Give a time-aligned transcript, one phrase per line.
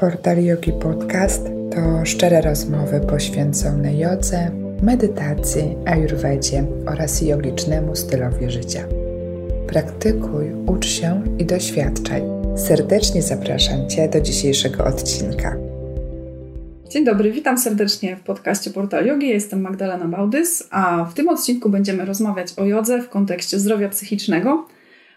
[0.00, 1.44] Portal Yogi Podcast
[1.74, 4.50] to szczere rozmowy poświęcone jodze,
[4.82, 8.84] medytacji, ayurvedzie oraz jogicznemu stylowi życia.
[9.66, 12.22] Praktykuj, ucz się i doświadczaj.
[12.56, 15.56] Serdecznie zapraszam Cię do dzisiejszego odcinka.
[16.90, 19.28] Dzień dobry, witam serdecznie w podcaście Portal Yogi.
[19.28, 24.66] Jestem Magdalena Bałdys, a w tym odcinku będziemy rozmawiać o jodze w kontekście zdrowia psychicznego.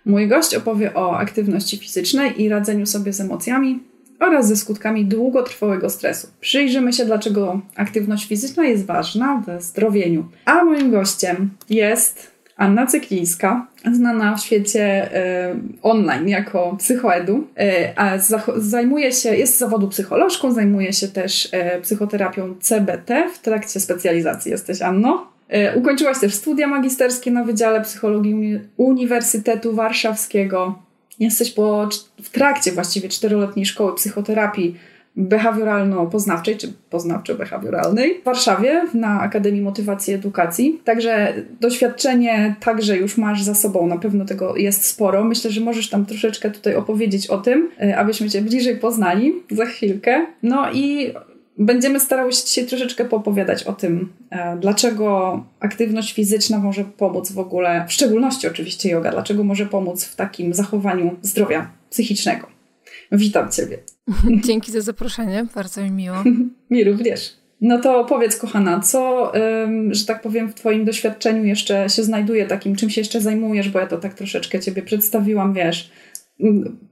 [0.05, 3.90] Mój gość opowie o aktywności fizycznej i radzeniu sobie z emocjami,
[4.21, 6.27] oraz ze skutkami długotrwałego stresu.
[6.41, 10.25] Przyjrzymy się, dlaczego aktywność fizyczna jest ważna we zdrowieniu.
[10.45, 18.17] A moim gościem jest Anna Cyklińska, znana w świecie e, online jako psychoedu, e, a
[18.57, 24.51] zajmuje się, jest z zawodu psycholożką, zajmuje się też e, psychoterapią CBT w trakcie specjalizacji.
[24.51, 25.31] Jesteś Anno?
[25.75, 30.75] Ukończyłaś też studia magisterskie na Wydziale Psychologii Uni Uniwersytetu Warszawskiego
[31.21, 31.89] Jesteś po,
[32.21, 34.75] w trakcie właściwie czteroletniej szkoły psychoterapii
[35.17, 40.81] behawioralno-poznawczej, czy poznawczo-behawioralnej w Warszawie na Akademii Motywacji i Edukacji.
[40.83, 45.23] Także doświadczenie także już masz za sobą, na pewno tego jest sporo.
[45.23, 49.65] Myślę, że możesz tam troszeczkę tutaj opowiedzieć o tym, e, abyśmy Cię bliżej poznali za
[49.65, 50.25] chwilkę.
[50.43, 51.13] No i
[51.57, 57.39] Będziemy starały się dzisiaj troszeczkę popowiadać o tym, e, dlaczego aktywność fizyczna może pomóc w
[57.39, 62.47] ogóle, w szczególności oczywiście yoga, dlaczego może pomóc w takim zachowaniu zdrowia psychicznego.
[63.11, 63.77] Witam Ciebie.
[64.45, 66.17] Dzięki za zaproszenie, bardzo mi miło.
[66.69, 67.41] mi również.
[67.61, 69.31] No to powiedz, kochana, co,
[69.91, 73.79] że tak powiem, w Twoim doświadczeniu jeszcze się znajduje takim, czym się jeszcze zajmujesz, bo
[73.79, 75.91] ja to tak troszeczkę Ciebie przedstawiłam, wiesz,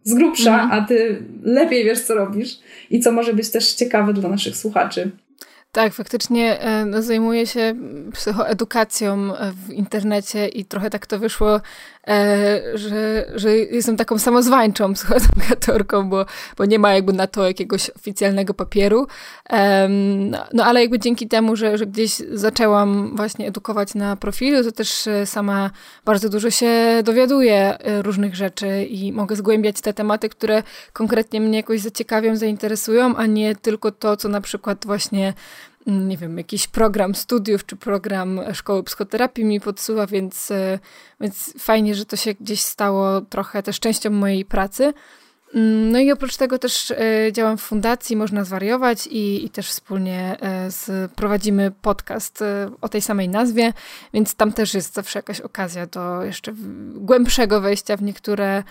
[0.03, 0.71] z grubsza, mhm.
[0.71, 2.59] a ty lepiej wiesz, co robisz
[2.89, 5.11] i co może być też ciekawe dla naszych słuchaczy.
[5.71, 7.75] Tak, faktycznie e, no, zajmuję się
[8.13, 11.61] psychoedukacją w internecie i trochę tak to wyszło
[12.73, 16.25] że, że jestem taką samozwańczą psychoedukatorką, bo,
[16.57, 19.07] bo nie ma jakby na to jakiegoś oficjalnego papieru.
[20.19, 24.71] No, no ale jakby dzięki temu, że, że gdzieś zaczęłam właśnie edukować na profilu, to
[24.71, 25.71] też e, sama
[26.05, 26.71] bardzo dużo się
[27.03, 30.63] dowiaduję e, różnych rzeczy i mogę zgłębiać te tematy, które
[30.93, 35.33] konkretnie mnie jakoś zaciekawią, zainteresują, a nie tylko to, co na przykład właśnie
[35.89, 40.49] nie wiem, jakiś program studiów czy program szkoły psychoterapii mi podsuwa, więc,
[41.21, 44.93] więc fajnie, że to się gdzieś stało trochę też częścią mojej pracy.
[45.53, 46.97] Mm, no i oprócz tego też e,
[47.31, 52.89] działam w fundacji Można Zwariować i, i też wspólnie e, z, prowadzimy podcast e, o
[52.89, 53.73] tej samej nazwie,
[54.13, 56.53] więc tam też jest zawsze jakaś okazja do jeszcze
[56.93, 58.63] głębszego wejścia w niektóre,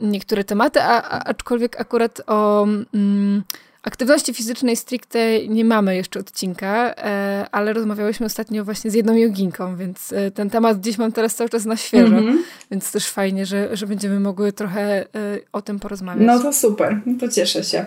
[0.00, 2.66] niektóre tematy, a aczkolwiek akurat o...
[2.94, 3.42] Mm,
[3.82, 9.76] Aktywności fizycznej stricte nie mamy jeszcze odcinka, e, ale rozmawiałyśmy ostatnio właśnie z jedną joginką,
[9.76, 12.38] więc e, ten temat gdzieś mam teraz cały czas na świeżo, mm -hmm.
[12.70, 15.06] więc też fajnie, że, że będziemy mogły trochę e,
[15.52, 16.26] o tym porozmawiać.
[16.26, 17.84] No to super, no to cieszę się.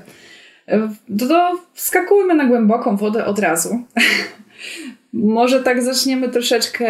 [1.19, 3.79] To, to wskakujmy na głęboką wodę od razu.
[5.13, 6.87] Może tak zaczniemy troszeczkę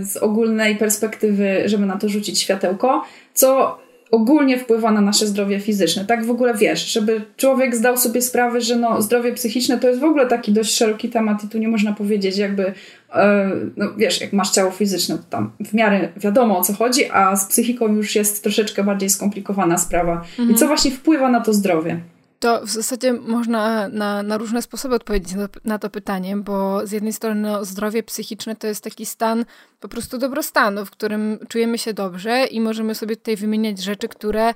[0.00, 3.04] z ogólnej perspektywy, żeby na to rzucić światełko.
[3.34, 3.78] Co
[4.10, 6.04] ogólnie wpływa na nasze zdrowie fizyczne.
[6.04, 10.00] Tak w ogóle wiesz, żeby człowiek zdał sobie sprawę, że no, zdrowie psychiczne to jest
[10.00, 12.72] w ogóle taki dość szeroki temat i tu nie można powiedzieć jakby,
[13.14, 17.10] e, no wiesz, jak masz ciało fizyczne, to tam w miarę wiadomo o co chodzi,
[17.10, 20.12] a z psychiką już jest troszeczkę bardziej skomplikowana sprawa.
[20.12, 20.50] Mhm.
[20.50, 22.00] I co właśnie wpływa na to zdrowie?
[22.40, 26.92] To w zasadzie można na, na różne sposoby odpowiedzieć na, na to pytanie, bo z
[26.92, 29.44] jednej strony no, zdrowie psychiczne to jest taki stan
[29.80, 34.54] po prostu dobrostanu, w którym czujemy się dobrze i możemy sobie tutaj wymieniać rzeczy, które,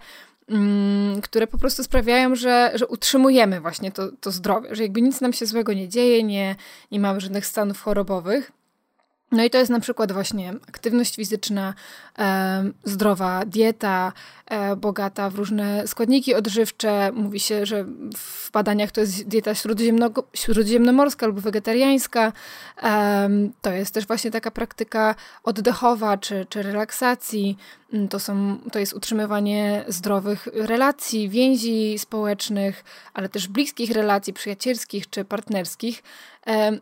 [0.49, 5.21] mm, które po prostu sprawiają, że, że utrzymujemy właśnie to, to zdrowie, że jakby nic
[5.21, 6.57] nam się złego nie dzieje, nie,
[6.91, 8.53] nie mamy żadnych stanów chorobowych.
[9.33, 11.75] No i to jest na przykład właśnie aktywność fizyczna,
[12.19, 14.13] e, zdrowa dieta,
[14.47, 17.11] e, bogata w różne składniki odżywcze.
[17.15, 17.85] Mówi się, że
[18.17, 19.53] w badaniach to jest dieta
[20.35, 22.33] śródziemnomorska albo wegetariańska.
[22.83, 23.29] E,
[23.63, 25.15] to jest też właśnie taka praktyka
[25.45, 27.59] oddechowa czy, czy relaksacji.
[27.93, 35.11] Mm, to, są, to jest utrzymywanie zdrowych relacji, więzi społecznych, ale też bliskich relacji przyjacielskich
[35.11, 36.03] czy partnerskich.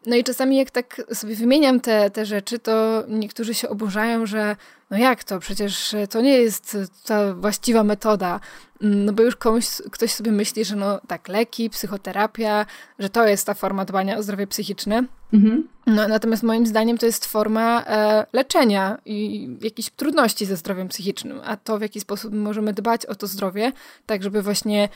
[0.06, 4.56] No i czasami jak tak sobie wymieniam te, te rzeczy, to niektórzy się oburzają, że
[4.90, 8.40] no jak to, przecież to nie jest ta właściwa metoda.
[8.82, 12.66] Mm, no bo już komuś, ktoś sobie myśli, że no tak, leki, psychoterapia,
[12.98, 15.04] że to jest ta forma dbania o zdrowie psychiczne.
[15.32, 15.68] Mhm.
[15.86, 21.40] No, natomiast moim zdaniem to jest forma e, leczenia i jakichś trudności ze zdrowiem psychicznym,
[21.44, 23.72] a to w jaki sposób możemy dbać o to zdrowie,
[24.06, 24.88] tak żeby właśnie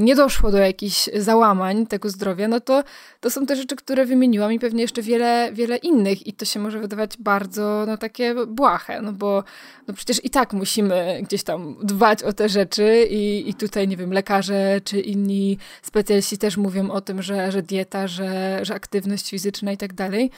[0.00, 2.84] nie doszło do jakichś załamań tego zdrowia, no to
[3.20, 6.60] to są te rzeczy, które wymieniłam i pewnie jeszcze wiele, wiele innych i to się
[6.60, 9.44] może wydawać bardzo no, takie błahe, no bo
[9.88, 13.96] no przecież i tak musimy gdzieś tam dbać o te rzeczy i, i tutaj, nie
[13.96, 19.30] wiem, lekarze czy inni specjaliści też mówią o tym, że, że dieta, że, że aktywność
[19.30, 20.30] fizyczna i tak dalej.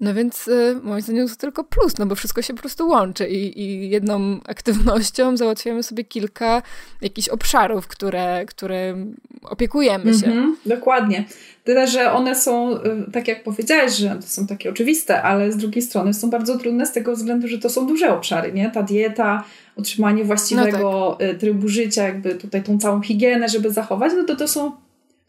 [0.00, 3.28] No więc y, moim zdaniem to tylko plus, no bo wszystko się po prostu łączy
[3.28, 6.62] i, i jedną aktywnością załatwiamy sobie kilka
[7.00, 8.96] jakichś obszarów, które, które
[9.42, 10.26] opiekujemy się.
[10.26, 11.24] Mm -hmm, dokładnie.
[11.64, 12.80] Tyle, że one są, y,
[13.12, 16.86] tak jak powiedziałeś, że to są takie oczywiste, ale z drugiej strony są bardzo trudne
[16.86, 18.70] z tego względu, że to są duże obszary, nie?
[18.70, 19.44] Ta dieta,
[19.76, 21.34] utrzymanie właściwego no tak.
[21.34, 24.72] Y, trybu życia, jakby tutaj tą całą higienę, żeby zachować, no to to są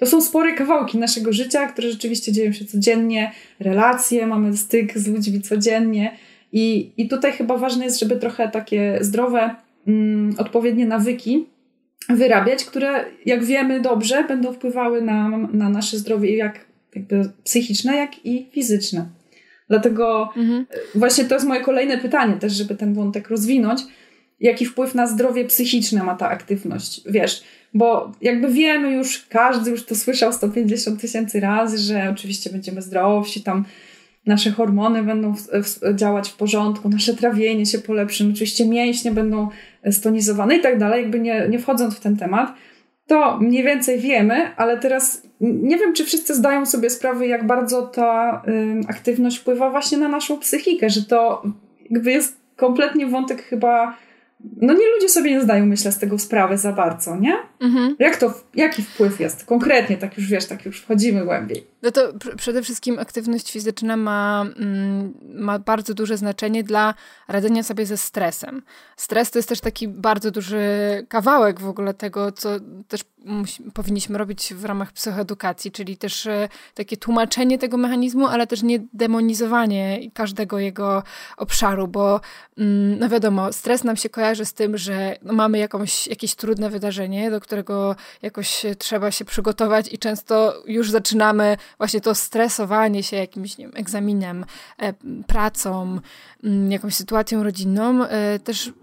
[0.01, 5.07] to są spore kawałki naszego życia, które rzeczywiście dzieją się codziennie, relacje, mamy styk z
[5.07, 6.17] ludźmi codziennie.
[6.51, 9.55] I, i tutaj chyba ważne jest, żeby trochę takie zdrowe,
[9.87, 11.45] mm, odpowiednie nawyki
[12.09, 16.65] wyrabiać, które, jak wiemy dobrze, będą wpływały na, na nasze zdrowie jak
[16.95, 19.05] jakby psychiczne, jak i fizyczne.
[19.69, 20.65] Dlatego mhm.
[20.95, 23.81] właśnie to jest moje kolejne pytanie też, żeby ten wątek rozwinąć.
[24.41, 27.01] Jaki wpływ na zdrowie psychiczne ma ta aktywność?
[27.05, 27.43] Wiesz,
[27.73, 33.41] bo jakby wiemy już, każdy już to słyszał 150 tysięcy razy, że oczywiście będziemy zdrowsi,
[33.41, 33.65] tam
[34.25, 39.49] nasze hormony będą w, w, działać w porządku, nasze trawienie się polepszy, oczywiście mięśnie będą
[39.91, 42.53] stonizowane i tak dalej, jakby nie, nie wchodząc w ten temat,
[43.07, 47.81] to mniej więcej wiemy, ale teraz nie wiem, czy wszyscy zdają sobie sprawę, jak bardzo
[47.81, 51.43] ta y, aktywność wpływa właśnie na naszą psychikę, że to
[51.89, 53.97] jakby jest kompletnie wątek chyba
[54.61, 57.37] no nie ludzie sobie nie zdają, myślę, z tego sprawy za bardzo, nie?
[57.59, 57.95] Mhm.
[57.99, 61.70] Jak to, jaki wpływ jest konkretnie, tak już wiesz, tak już wchodzimy głębiej.
[61.81, 66.93] No to pr przede wszystkim aktywność fizyczna ma, mm, ma bardzo duże znaczenie dla
[67.27, 68.61] radzenia sobie ze stresem.
[68.97, 70.61] Stres to jest też taki bardzo duży
[71.09, 72.49] kawałek w ogóle tego, co
[72.87, 73.01] też
[73.73, 78.79] powinniśmy robić w ramach psychoedukacji, czyli też e, takie tłumaczenie tego mechanizmu, ale też nie
[78.93, 81.03] demonizowanie każdego jego
[81.37, 82.21] obszaru, bo
[82.57, 86.69] mm, no wiadomo, stres nam się kojarzy z tym, że no mamy jakąś, jakieś trudne
[86.69, 93.17] wydarzenie, do którego jakoś trzeba się przygotować i często już zaczynamy właśnie to stresowanie się
[93.17, 94.45] jakimś nie wiem, egzaminem,
[94.77, 94.93] e,
[95.27, 95.99] pracą,
[96.43, 98.73] mm, jakąś sytuacją rodzinną, e, też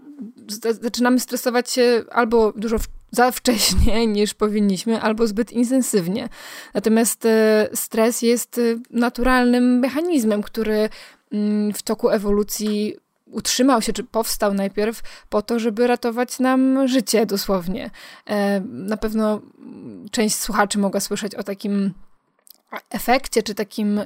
[0.81, 2.77] zaczynamy stresować się albo dużo
[3.11, 6.29] za wcześnie niż powinniśmy, albo zbyt intensywnie.
[6.73, 10.89] Natomiast e, stres jest naturalnym mechanizmem, który
[11.31, 12.95] mm, w toku ewolucji
[13.31, 17.89] utrzymał się, czy powstał najpierw po to, żeby ratować nam życie dosłownie.
[18.69, 19.41] Na pewno
[20.11, 21.93] część słuchaczy mogła słyszeć o takim
[22.89, 24.01] efekcie, czy takim,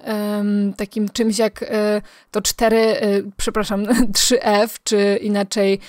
[0.78, 1.68] takim czymś jak y,
[2.32, 3.86] to 4, y, przepraszam,
[4.18, 5.80] 3F, czy inaczej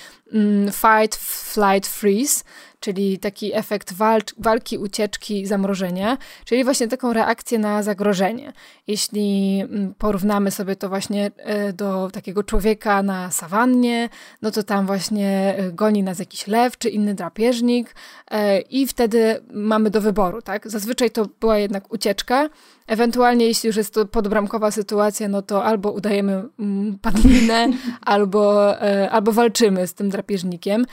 [0.73, 2.45] fight, flight, freeze,
[2.85, 8.53] czyli taki efekt walcz, walki, ucieczki, zamrożenia, czyli właśnie taką reakcję na zagrożenie.
[8.87, 14.09] Jeśli mm, porównamy sobie to właśnie e, do takiego człowieka na sawannie,
[14.43, 17.95] no to tam właśnie e, goni nas jakiś lew czy inny drapieżnik
[18.31, 20.71] e, i wtedy mamy do wyboru, tak?
[20.71, 22.49] Zazwyczaj to była jednak ucieczka,
[22.87, 27.69] Ewentualnie, jeśli już jest to podbramkowa sytuacja, no to albo udajemy mm, padlinę,
[28.15, 28.75] albo,
[29.11, 30.87] albo walczymy z tym drapieżnikiem.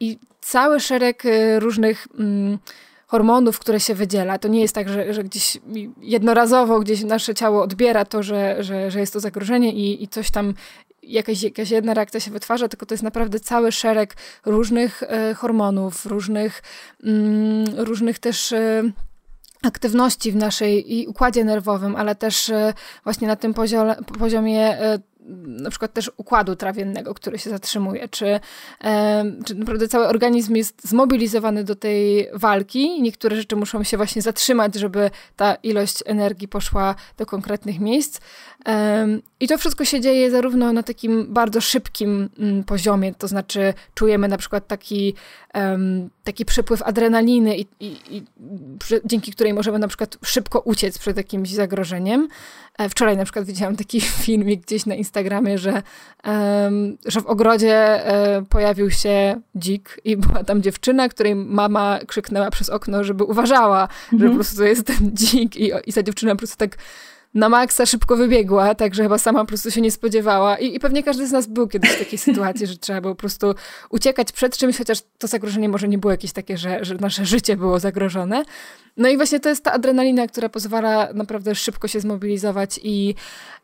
[0.00, 2.58] I cały szereg y, różnych mm,
[3.06, 4.38] hormonów, które się wydziela.
[4.38, 5.58] To nie jest tak, że, że gdzieś
[6.00, 10.30] jednorazowo gdzieś nasze ciało odbiera to, że, że, że jest to zagrożenie i, i coś
[10.30, 10.54] tam
[11.02, 14.16] jakaś, jakaś jedna reakcja się wytwarza, tylko to jest naprawdę cały szereg
[14.46, 16.62] różnych e, hormonów, różnych,
[17.04, 18.82] mm, różnych też e,
[19.66, 24.78] aktywności w naszej i układzie nerwowym, ale też e, właśnie na tym poziomie, poziomie
[25.46, 28.40] na przykład też układu trawiennego, który się zatrzymuje, czy,
[28.84, 33.02] e, czy naprawdę cały organizm jest zmobilizowany do tej walki.
[33.02, 38.20] Niektóre rzeczy muszą się właśnie zatrzymać, żeby ta ilość energii poszła do konkretnych miejsc.
[39.40, 44.28] I to wszystko się dzieje zarówno na takim bardzo szybkim mm, poziomie, to znaczy czujemy
[44.28, 45.14] na przykład taki,
[46.24, 48.22] taki przepływ adrenaliny, i, i, i
[49.04, 52.28] dzięki której możemy na przykład szybko uciec przed jakimś zagrożeniem.
[52.78, 55.82] E, wczoraj na przykład widziałam taki filmik gdzieś na Instagramie, że,
[57.06, 62.70] że w ogrodzie e, pojawił się dzik i była tam dziewczyna, której mama krzyknęła przez
[62.70, 64.22] okno, żeby uważała, mhm.
[64.22, 66.76] że po prostu to jest ten dzik i, i ta dziewczyna po prostu tak
[67.34, 70.58] na maksa szybko wybiegła, także chyba sama po prostu się nie spodziewała.
[70.58, 73.20] I, I, pewnie każdy z nas był kiedyś w takiej sytuacji, że trzeba było po
[73.20, 73.54] prostu
[73.90, 77.56] uciekać przed czymś, chociaż to zagrożenie może nie było jakieś takie, że, że nasze życie
[77.56, 78.44] było zagrożone.
[78.96, 83.14] No i właśnie to jest ta adrenalina, która pozwala naprawdę szybko się zmobilizować i,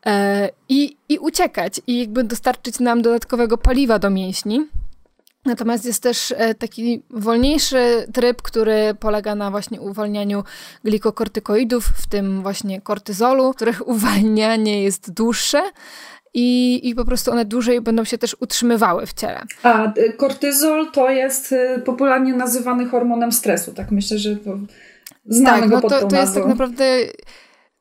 [0.07, 4.67] e, i, i uciekać, i jakby dostarczyć nam dodatkowego paliwa do mięśni.
[5.44, 10.44] Natomiast jest też e, taki wolniejszy tryb, który polega na właśnie uwalnianiu
[10.85, 15.62] glikokortykoidów, w tym właśnie kortyzolu, których uwalnianie jest dłuższe.
[16.35, 19.42] I, I po prostu one dłużej będą się też utrzymywały w ciele.
[19.62, 24.37] A e, kortyzol to jest e, popularnie nazywany hormonem stresu, tak myślę, że
[25.26, 26.85] znamy tak, go no pod to, tą to jest tak naprawdę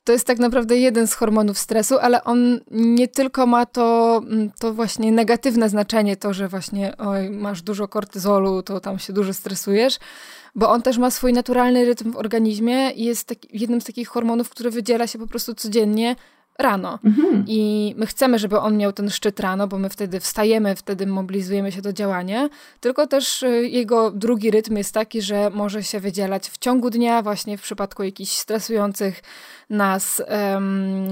[0.09, 4.51] to jest tak naprawdę jeden z hormonów stresu, ale on nie tylko ma to, mm,
[4.59, 9.33] to właśnie negatywne znaczenie, to, że właśnie oj, masz dużo kortyzolu, to tam się dużo
[9.33, 9.97] stresujesz,
[10.55, 14.49] bo on też ma swój naturalny rytm w organizmie i jest jednym z takich hormonów,
[14.49, 16.15] który wydziela się po prostu codziennie
[16.59, 16.99] rano.
[17.05, 17.43] Mhm.
[17.47, 21.71] I my chcemy, żeby on miał ten szczyt rano, bo my wtedy wstajemy, wtedy mobilizujemy
[21.71, 22.49] się do działania.
[22.79, 27.21] Tylko też y, jego drugi rytm jest taki, że może się wydzielać w ciągu dnia,
[27.21, 29.21] właśnie w przypadku jakichś stresujących
[29.69, 31.09] nas um,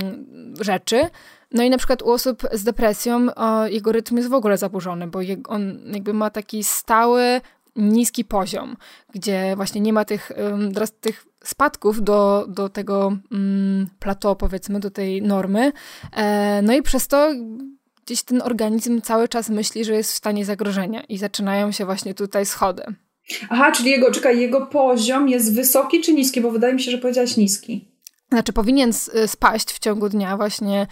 [0.62, 1.10] rzeczy.
[1.51, 5.08] No i na przykład u osób z depresją o, jego rytm jest w ogóle zaburzony,
[5.08, 7.42] bo je, on jakby ma taki stały,
[7.78, 8.78] niski poziom,
[9.14, 10.32] gdzie właśnie nie ma tych,
[11.02, 15.72] tych spadków do, do tego mm, plateau, powiedzmy, do tej normy.
[16.14, 17.34] E, no i przez to
[18.06, 22.14] gdzieś ten organizm cały czas myśli, że jest w stanie zagrożenia i zaczynają się właśnie
[22.14, 22.84] tutaj schody.
[23.50, 26.42] Aha, czyli jego, czekaj, jego poziom jest wysoki czy niski?
[26.42, 27.92] Bo wydaje mi się, że powiedziałaś niski.
[28.30, 28.94] Znaczy powinien
[29.28, 30.88] spaść w ciągu dnia właśnie,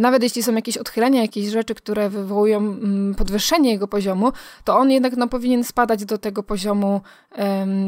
[0.00, 4.32] nawet jeśli są jakieś odchylenia, jakieś rzeczy, które wywołują mm, podwyższenie jego poziomu,
[4.64, 7.00] to on jednak no, powinien spadać do tego poziomu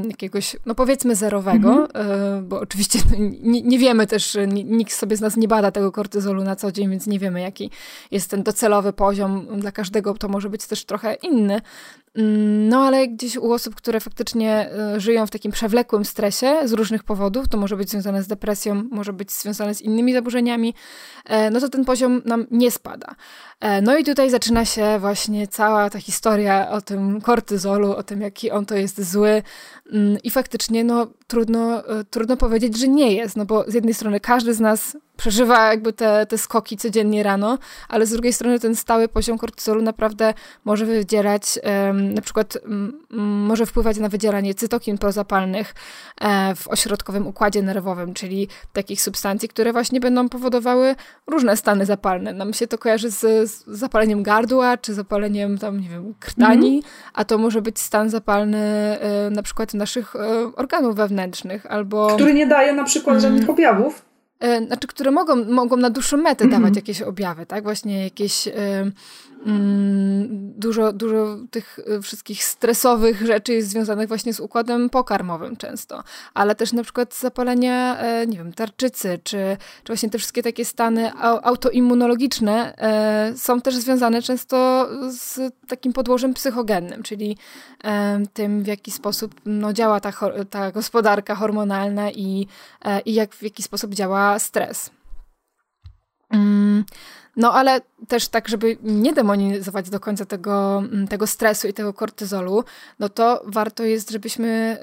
[0.08, 2.42] jakiegoś, no powiedzmy zerowego, mm -hmm.
[2.42, 6.44] bo oczywiście no, nie, nie, wiemy też, nikt sobie z nas nie bada tego kortyzolu
[6.44, 7.70] na co dzień, więc nie wiemy jaki
[8.10, 9.46] jest ten docelowy poziom.
[9.60, 11.60] Dla każdego to może być też trochę inny.
[12.16, 16.72] Mm, no ale gdzieś u osób, które faktycznie e, żyją w takim przewlekłym stresie z
[16.72, 20.74] różnych powodów, to może być związane z depresją, może być związane z innymi zaburzeniami,
[21.24, 23.14] e, no to ten poziom nam nie spada.
[23.60, 28.20] E, no i tutaj zaczyna się właśnie cała ta historia o tym kortyzolu, o tym,
[28.20, 29.42] jaki on to jest zły.
[29.92, 33.94] Mm, I faktycznie, no, trudno, e, trudno powiedzieć, że nie jest, no bo z jednej
[33.94, 38.60] strony każdy z nas przeżywa jakby te, te skoki codziennie rano, ale z drugiej strony
[38.60, 42.58] ten stały poziom kortyzolu naprawdę może wydzielać, um, na przykład
[43.10, 45.74] może wpływać na wydzielanie cytokin prozapalnych
[46.20, 50.94] e, w ośrodkowym układzie nerwowym, czyli takich substancji, które właśnie będą powodowały
[51.26, 52.32] różne stany zapalne.
[52.32, 56.80] Nam się to kojarzy z, z zapaleniem gardła, czy zapaleniem tam, nie wiem, krtani, mm
[56.80, 57.10] -hmm.
[57.14, 62.14] a to może być stan zapalny e, na przykład naszych e, organów wewnętrznych, albo...
[62.14, 64.13] Który nie daje na przykład mm, żadnych objawów.
[64.40, 66.76] E, znaczy, które mogą, mogą na dłuższą metę dawać mm -hmm.
[66.76, 67.62] jakieś objawy, tak?
[67.62, 68.48] Właśnie jakieś
[69.46, 76.02] Mm, dużo, dużo tych y, wszystkich stresowych rzeczy jest związanych właśnie z układem pokarmowym często,
[76.34, 80.64] ale też na przykład zapalenia, e, nie wiem, tarczycy, czy, czy właśnie te wszystkie takie
[80.64, 87.36] stany autoimmunologiczne e, są też związane często z takim podłożem psychogennym, czyli
[87.84, 90.12] e, tym, w jaki sposób no, działa ta,
[90.50, 92.46] ta gospodarka hormonalna i,
[93.04, 94.90] i jak, w jaki sposób działa stres.
[96.30, 96.84] Mm.
[97.36, 101.92] No ale też tak, żeby nie demonizować do końca tego, mm, tego stresu i tego
[101.92, 102.64] kortyzolu,
[102.98, 104.78] no to warto jest, żebyśmy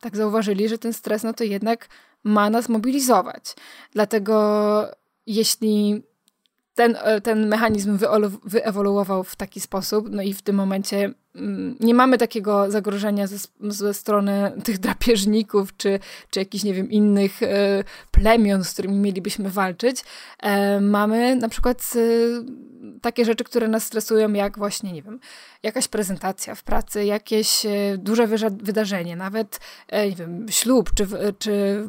[0.00, 1.88] tak zauważyli, że ten stres, no to jednak
[2.24, 3.54] ma nas mobilizować.
[3.92, 4.86] Dlatego
[5.26, 6.02] jeśli
[6.74, 7.98] ten, e, ten mechanizm
[8.44, 11.14] wyewoluował w taki sposób, no i w tym momencie
[11.80, 15.98] nie mamy takiego zagrożenia ze, ze strony tych drapieżników, czy,
[16.30, 20.04] czy jakichś, nie wiem, innych e, plemion, z którymi mielibyśmy walczyć.
[20.42, 21.94] E, mamy na przykład
[23.02, 25.20] takie rzeczy, które nas stresują, jak właśnie, nie wiem,
[25.62, 31.06] jakaś prezentacja w pracy, jakieś e, duże wydarzenie, nawet, e, nie wiem, ślub, czy,
[31.38, 31.84] czy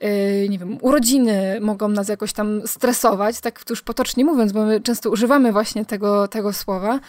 [0.00, 4.80] e, nie wiem, urodziny mogą nas jakoś tam stresować, tak już potocznie mówiąc, bo my
[4.80, 7.00] często używamy właśnie tego, tego słowa.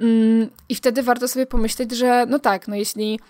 [0.00, 3.20] Mm, I wtedy warto sobie pomyśleć, że no tak, no jeśli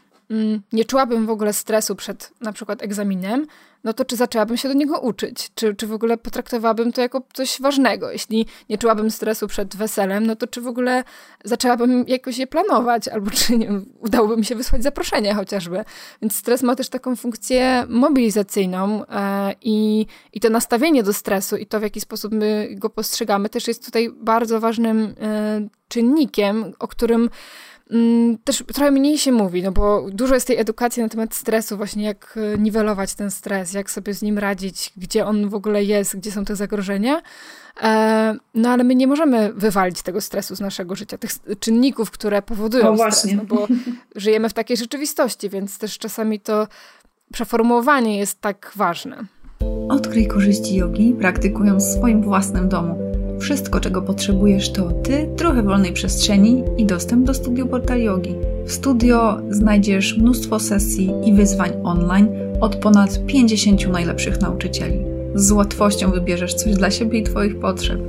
[0.72, 3.46] nie czułabym w ogóle stresu przed na przykład egzaminem,
[3.84, 5.50] no to czy zaczęłabym się do niego uczyć?
[5.54, 8.10] Czy, czy w ogóle potraktowałabym to jako coś ważnego?
[8.10, 11.04] Jeśli nie czułabym stresu przed weselem, no to czy w ogóle
[11.44, 13.08] zaczęłabym jakoś je planować?
[13.08, 13.70] Albo czy nie,
[14.00, 15.84] udałoby mi się wysłać zaproszenie chociażby?
[16.22, 21.66] Więc stres ma też taką funkcję mobilizacyjną e, i, i to nastawienie do stresu i
[21.66, 26.88] to, w jaki sposób my go postrzegamy, też jest tutaj bardzo ważnym e, czynnikiem, o
[26.88, 27.30] którym Mm,
[28.44, 32.04] też trochę mniej się mówi, no bo dużo jest tej edukacji na temat stresu, właśnie
[32.04, 36.16] jak e, niwelować ten stres, jak sobie z nim radzić, gdzie on w ogóle jest,
[36.16, 37.22] gdzie są te zagrożenia.
[37.82, 41.30] E, no ale my nie możemy wywalić tego stresu z naszego życia, tych
[41.60, 43.66] czynników, które powodują no, stres, no bo
[44.16, 46.68] żyjemy w takiej rzeczywistości, więc też czasami to
[47.32, 49.24] przeformułowanie jest tak ważne.
[49.88, 53.09] Odkryj korzyści jogi, praktykując w swoim własnym domu
[53.40, 57.98] Wszystko, czego potrzebujesz, to ty, trochę wolnej przestrzeni i dostęp do studio Portal.
[58.66, 62.28] W studio znajdziesz mnóstwo sesji i wyzwań online
[62.60, 65.04] od ponad 50 najlepszych nauczycieli.
[65.34, 68.00] Z łatwością wybierzesz coś dla siebie i Twoich potrzeb.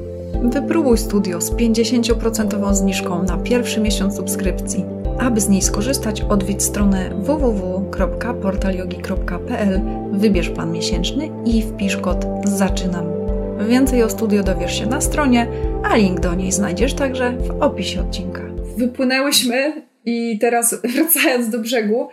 [0.44, 4.86] Wypróbuj studio z 50% zniżką na pierwszy miesiąc subskrypcji.
[5.20, 13.21] Aby z niej skorzystać, odwiedź stronę www.portalyogi.pl, wybierz plan miesięczny i wpisz kod ZAczynam
[13.68, 15.48] Więcej o studio dowiesz się na stronie,
[15.84, 18.42] a link do niej znajdziesz także w opisie odcinka.
[18.78, 22.10] Wypłynęłyśmy i teraz wracając do brzegu.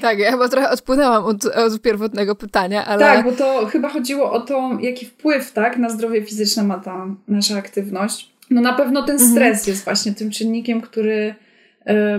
[0.00, 3.00] Tak, ja chyba trochę odpłynęłam od, od pierwotnego pytania, ale...
[3.00, 7.06] Tak, bo to chyba chodziło o to, jaki wpływ tak, na zdrowie fizyczne ma ta
[7.28, 8.30] nasza aktywność.
[8.50, 9.30] No na pewno ten mhm.
[9.30, 9.72] stres mhm.
[9.72, 11.34] jest właśnie tym czynnikiem, który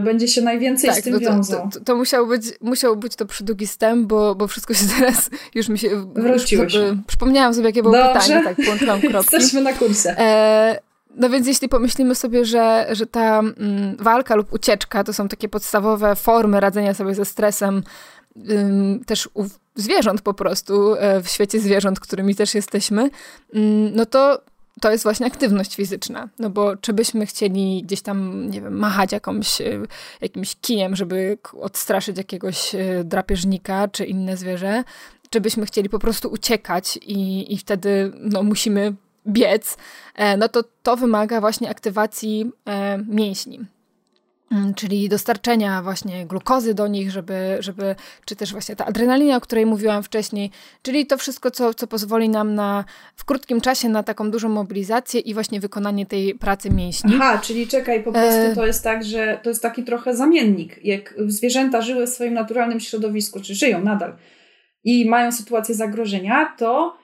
[0.04, 1.70] będzie się najwięcej tak, z tym no to, wiązał.
[1.70, 5.30] To, to, to, musiał, być, musiał być to przydługi stęp, bo, bo wszystko się teraz
[5.56, 6.06] już mi się...
[6.14, 6.98] Wróciło się.
[7.08, 8.20] Przypomniałam sobie, jakie było Dobrze.
[8.20, 9.36] pytanie, tak, połączyłam kropki.
[9.36, 10.10] Jesteśmy na kursie.
[10.10, 10.80] E,
[11.16, 15.50] no więc jeśli pomyślimy sobie, że, że ta mm, walka lub ucieczka to są takie
[15.50, 17.84] podstawowe formy radzenia sobie ze stresem,
[19.06, 19.46] też u
[19.76, 23.10] zwierząt po prostu, e, w świecie zwierząt, którymi też jesteśmy,
[23.56, 24.42] ym, no to
[24.82, 26.29] to jest właśnie aktywność fizyczna.
[26.39, 29.82] No bo czy byśmy chcieli gdzieś tam, nie wiem, machać jakąś, e,
[30.22, 34.84] jakimś kijem, żeby odstraszyć jakiegoś e, drapieżnika czy inne zwierzę,
[35.29, 38.96] czy byśmy chcieli po prostu uciekać i, i wtedy no, musimy
[39.27, 39.77] biec,
[40.15, 42.51] e, no to to wymaga właśnie aktywacji
[43.08, 43.60] mięśni.
[44.52, 49.42] Mm, czyli dostarczenia właśnie glukozy do nich, żeby, żeby, czy też właśnie ta adrenalina, o
[49.42, 52.86] której mówiłam wcześniej, czyli to wszystko, co, co pozwoli nam na,
[53.16, 57.12] w krótkim czasie na taką dużą mobilizację i właśnie wykonanie tej pracy mięśni.
[57.16, 58.56] Aha, czyli czekaj, po prostu e...
[58.56, 60.80] to jest tak, że to jest taki trochę zamiennik.
[60.84, 64.16] Jak zwierzęta żyły w swoim naturalnym środowisku, czy żyją nadal
[64.84, 66.98] i mają sytuację zagrożenia, to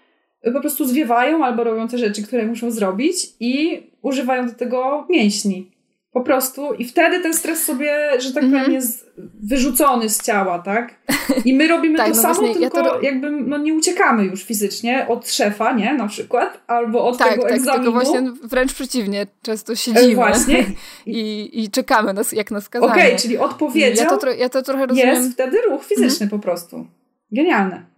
[0.54, 5.72] po prostu zwiewają albo robią te rzeczy, które muszą zrobić i używają do tego mięśni.
[6.12, 8.74] Po prostu i wtedy ten stres sobie, że tak powiem, mm -hmm.
[8.74, 9.12] jest
[9.44, 11.00] wyrzucony z ciała, tak?
[11.46, 13.02] I my robimy tak, to no samo, właśnie, tylko ja to...
[13.02, 15.94] jakby no, nie uciekamy już fizycznie od szefa, nie?
[15.94, 17.84] Na przykład, albo od tak, tego tak, egzaminu.
[17.84, 20.66] tylko właśnie wręcz przeciwnie, często siedzimy właśnie.
[21.06, 22.92] I, i czekamy, nas, jak na skazanie.
[22.92, 25.16] Okej, okay, czyli odpowiedzią ja to, ja to trochę rozumiem.
[25.16, 26.32] jest wtedy ruch fizyczny mm -hmm.
[26.32, 26.88] po prostu.
[27.32, 27.92] Genialne.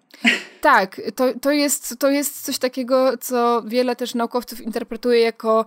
[0.61, 5.65] Tak, to, to, jest, to jest coś takiego, co wiele też naukowców interpretuje jako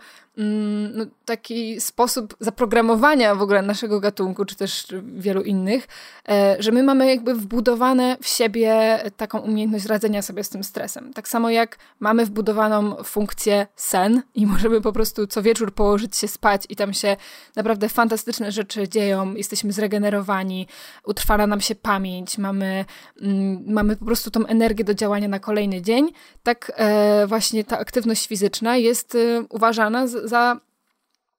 [0.94, 5.88] no, taki sposób zaprogramowania w ogóle naszego gatunku, czy też wielu innych,
[6.28, 11.12] e, że my mamy jakby wbudowane w siebie taką umiejętność radzenia sobie z tym stresem.
[11.12, 16.28] Tak samo jak mamy wbudowaną funkcję sen i możemy po prostu co wieczór położyć się
[16.28, 17.16] spać i tam się
[17.56, 20.66] naprawdę fantastyczne rzeczy dzieją, jesteśmy zregenerowani,
[21.04, 22.84] utrwala nam się pamięć, mamy,
[23.22, 27.78] mm, mamy po prostu tą energię do działania na kolejny dzień, tak e, właśnie ta
[27.78, 30.25] aktywność fizyczna jest e, uważana za,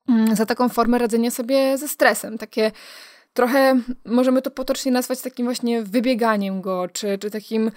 [0.10, 2.38] mm, za taką formę radzenia sobie ze stresem.
[2.38, 2.72] Takie
[3.34, 7.72] trochę, możemy to potocznie nazwać takim właśnie wybieganiem go, czy, czy takim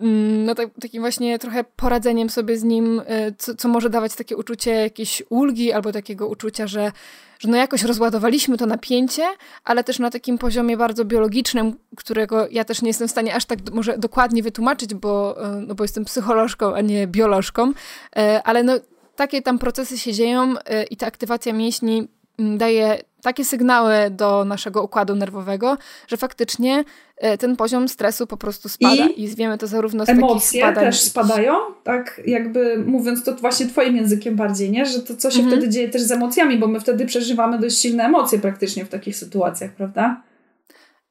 [0.00, 4.14] mm, no tak, takim właśnie trochę poradzeniem sobie z nim, e, co, co może dawać
[4.14, 6.92] takie uczucie jakiejś ulgi albo takiego uczucia, że
[7.40, 9.22] że no jakoś rozładowaliśmy to napięcie,
[9.64, 13.44] ale też na takim poziomie bardzo biologicznym, którego ja też nie jestem w stanie aż
[13.44, 17.72] tak może dokładnie wytłumaczyć, bo, e, no bo jestem psycholożką, a nie biolożką,
[18.16, 18.72] e, ale no
[19.16, 24.82] takie tam procesy się dzieją e, i ta aktywacja mięśni daje takie sygnały do naszego
[24.82, 26.84] układu nerwowego, że faktycznie
[27.16, 30.80] e, ten poziom stresu po prostu spada i, i wiemy to zarówno z emocje takich
[30.80, 34.86] też spadają, tak jakby mówiąc to właśnie twoim językiem bardziej, nie?
[34.86, 35.56] że to co się mhm.
[35.56, 39.16] wtedy dzieje też z emocjami, bo my wtedy przeżywamy dość silne emocje praktycznie w takich
[39.16, 40.22] sytuacjach, prawda?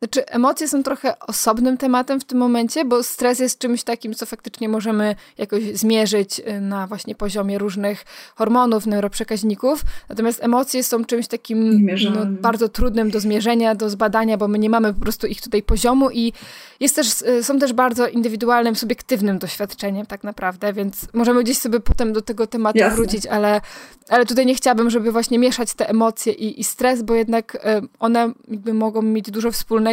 [0.01, 4.25] Znaczy, emocje są trochę osobnym tematem w tym momencie, bo stres jest czymś takim, co
[4.25, 9.81] faktycznie możemy jakoś zmierzyć y, na właśnie poziomie różnych hormonów, neuroprzekaźników.
[10.09, 11.85] Natomiast emocje są czymś takim
[12.15, 15.63] no, bardzo trudnym do zmierzenia, do zbadania, bo my nie mamy po prostu ich tutaj
[15.63, 16.33] poziomu i
[16.79, 21.79] jest też, y, są też bardzo indywidualnym, subiektywnym doświadczeniem tak naprawdę, więc możemy gdzieś sobie
[21.79, 22.95] potem do tego tematu Jasne.
[22.95, 23.61] wrócić, ale,
[24.09, 27.59] ale tutaj nie chciałabym, żeby właśnie mieszać te emocje i, i stres, bo jednak y,
[27.99, 29.88] one jakby mogą mieć dużo wspólnego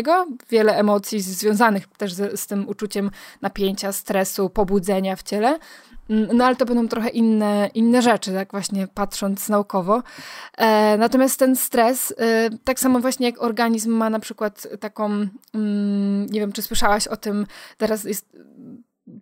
[0.50, 3.10] wiele emocji związanych też z, z tym uczuciem
[3.42, 5.58] napięcia, stresu, pobudzenia w ciele.
[6.10, 10.02] Mm, no ale to będą trochę inne, inne rzeczy, tak właśnie patrząc naukowo.
[10.58, 16.26] E, natomiast ten stres, e, tak samo właśnie jak organizm ma na przykład taką, mm,
[16.26, 17.46] nie wiem czy słyszałaś o tym,
[17.78, 18.36] teraz jest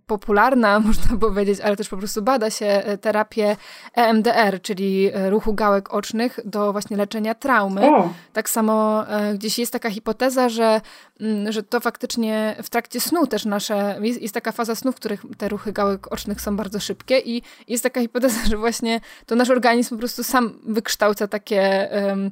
[0.06, 3.56] popularna, można powiedzieć, ale też po prostu bada się e, terapię
[3.94, 7.96] EMDR, czyli e, ruchu gałek ocznych do właśnie leczenia traumy.
[7.96, 8.12] O.
[8.32, 10.80] Tak samo e, gdzieś jest taka hipoteza, że,
[11.20, 14.96] mm, że to faktycznie w trakcie snu też nasze, jest, jest taka faza snu, w
[14.96, 19.34] których te ruchy gałek ocznych są bardzo szybkie i jest taka hipoteza, że właśnie to
[19.34, 22.30] nasz organizm po prostu sam wykształca takie um,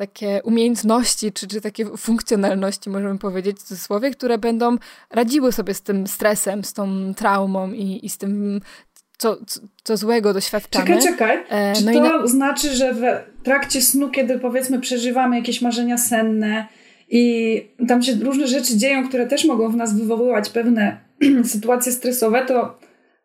[0.00, 4.76] takie umiejętności, czy, czy takie funkcjonalności, możemy powiedzieć w cudzysłowie, które będą
[5.10, 8.60] radziły sobie z tym stresem, z tą traumą i, i z tym,
[9.18, 9.36] co,
[9.84, 10.86] co, złego doświadczamy.
[10.86, 11.38] Czekaj, czekaj.
[11.48, 12.26] E, czy no to na...
[12.26, 13.02] znaczy, że w
[13.44, 16.66] trakcie snu, kiedy powiedzmy przeżywamy jakieś marzenia senne
[17.08, 17.24] i
[17.88, 21.00] tam się różne rzeczy dzieją, które też mogą w nas wywoływać pewne
[21.44, 22.78] sytuacje stresowe, to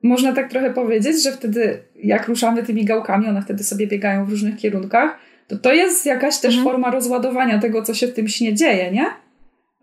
[0.04, 4.30] można tak trochę powiedzieć, że wtedy jak ruszamy tymi gałkami, one wtedy sobie biegają w
[4.30, 6.64] różnych kierunkach, to to jest jakaś też mhm.
[6.64, 9.06] forma rozładowania tego, co się w tym śnie dzieje, nie?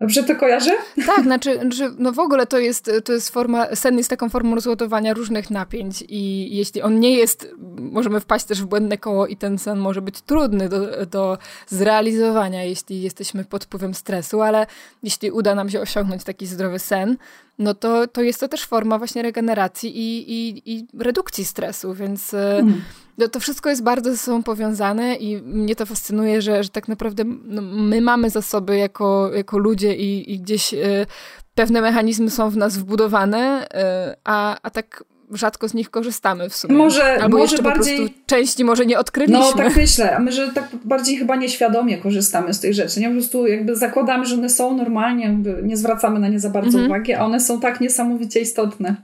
[0.03, 0.71] Dobrze to kojarzę?
[1.05, 1.59] Tak, znaczy,
[1.97, 6.03] no w ogóle to jest, to jest forma, sen jest taką formą rozładowania różnych napięć
[6.09, 10.01] i jeśli on nie jest, możemy wpaść też w błędne koło i ten sen może
[10.01, 14.67] być trudny do, do zrealizowania, jeśli jesteśmy pod wpływem stresu, ale
[15.03, 17.17] jeśli uda nam się osiągnąć taki zdrowy sen,
[17.59, 22.33] no to, to jest to też forma właśnie regeneracji i, i, i redukcji stresu, więc
[22.33, 22.81] mm.
[23.17, 26.87] No, to wszystko jest bardzo ze sobą powiązane i mnie to fascynuje, że, że tak
[26.87, 31.05] naprawdę no, my mamy zasoby jako, jako ludzie i, i gdzieś y,
[31.55, 33.67] pewne mechanizmy są w nas wbudowane,
[34.11, 36.75] y, a, a tak rzadko z nich korzystamy w sumie.
[36.75, 37.97] Może, Albo może jeszcze bardziej...
[37.97, 39.39] po prostu części może nie odkryliśmy.
[39.39, 42.99] No tak myślę, a my, że tak bardziej chyba nieświadomie korzystamy z tych rzeczy.
[42.99, 43.07] Nie?
[43.07, 46.85] Po prostu jakby zakładamy, że one są normalnie, nie zwracamy na nie za bardzo mhm.
[46.85, 48.95] uwagi, a one są tak niesamowicie istotne.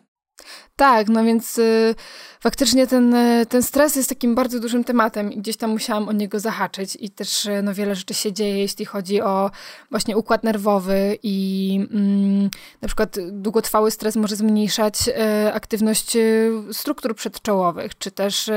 [0.80, 1.96] Tak, no więc y,
[2.40, 6.12] faktycznie ten, y, ten stres jest takim bardzo dużym tematem i gdzieś tam musiałam o
[6.12, 6.98] niego zahaczyć.
[7.00, 9.52] I też y, no, wiele rzeczy się dzieje, jeśli chodzi o
[9.92, 12.50] właśnie układ nerwowy i mm,
[12.82, 16.18] na przykład długotrwały stres może zmniejszać y, aktywność
[16.72, 18.50] struktur przedczołowych, czy też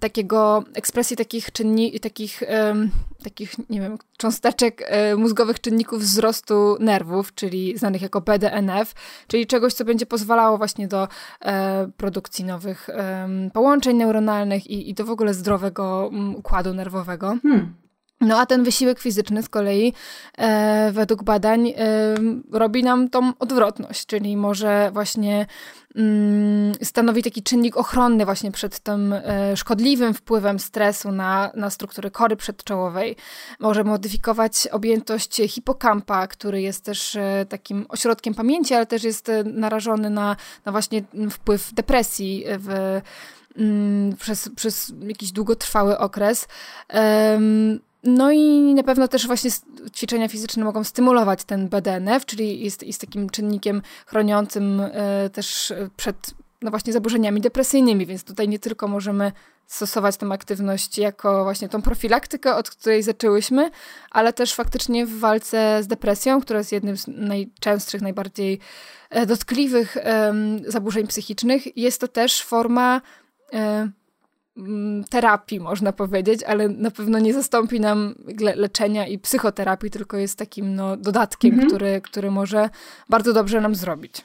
[0.00, 2.90] takiego ekspresji takich czynni, takich, um,
[3.24, 8.94] takich, nie wiem, cząsteczek um, mózgowych czynników wzrostu nerwów, czyli znanych jako BDNF,
[9.26, 11.08] czyli czegoś, co będzie pozwalało właśnie do
[11.44, 12.88] um, produkcji nowych
[13.52, 17.36] połączeń neuronalnych i, i do w ogóle zdrowego układu nerwowego.
[17.42, 17.74] Hmm.
[18.20, 19.92] No a ten wysiłek fizyczny z kolei
[20.38, 21.74] e, według badań e,
[22.52, 25.46] robi nam tą odwrotność, czyli może właśnie
[25.94, 32.10] mm, stanowi taki czynnik ochronny właśnie przed tym e, szkodliwym wpływem stresu na, na struktury
[32.10, 33.16] kory przedczołowej.
[33.60, 39.44] Może modyfikować objętość hipokampa, który jest też e, takim ośrodkiem pamięci, ale też jest e,
[39.44, 43.00] narażony na, na właśnie wpływ depresji w,
[43.56, 46.48] mm, przez, przez jakiś długotrwały okres.
[48.04, 49.50] No i na pewno też właśnie
[49.94, 56.16] ćwiczenia fizyczne mogą stymulować ten BDNF, czyli jest, jest takim czynnikiem chroniącym e, też przed
[56.62, 59.32] no właśnie zaburzeniami depresyjnymi, więc tutaj nie tylko możemy
[59.66, 63.70] stosować tę aktywność jako właśnie tą profilaktykę, od której zaczęłyśmy,
[64.10, 68.58] ale też faktycznie w walce z depresją, która jest jednym z najczęstszych, najbardziej
[69.10, 69.96] e, dotkliwych
[70.66, 73.00] zaburzeń psychicznych, jest to też forma
[73.52, 73.92] e, Mm,
[75.10, 80.38] terapii, można powiedzieć, ale na pewno nie zastąpi nam le leczenia i psychoterapii, tylko jest
[80.38, 81.68] takim no, dodatkiem, mhm.
[81.68, 82.70] który, który może
[83.08, 84.24] bardzo dobrze nam zrobić.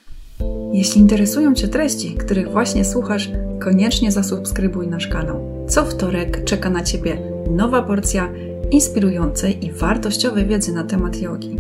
[0.74, 5.66] Jeśli interesują Cię treści, których właśnie słuchasz, koniecznie zasubskrybuj nasz kanał.
[5.70, 7.18] Co wtorek czeka na Ciebie
[7.52, 8.30] nowa porcja
[8.72, 11.56] inspirującej i wartościowej wiedzy na temat jogi.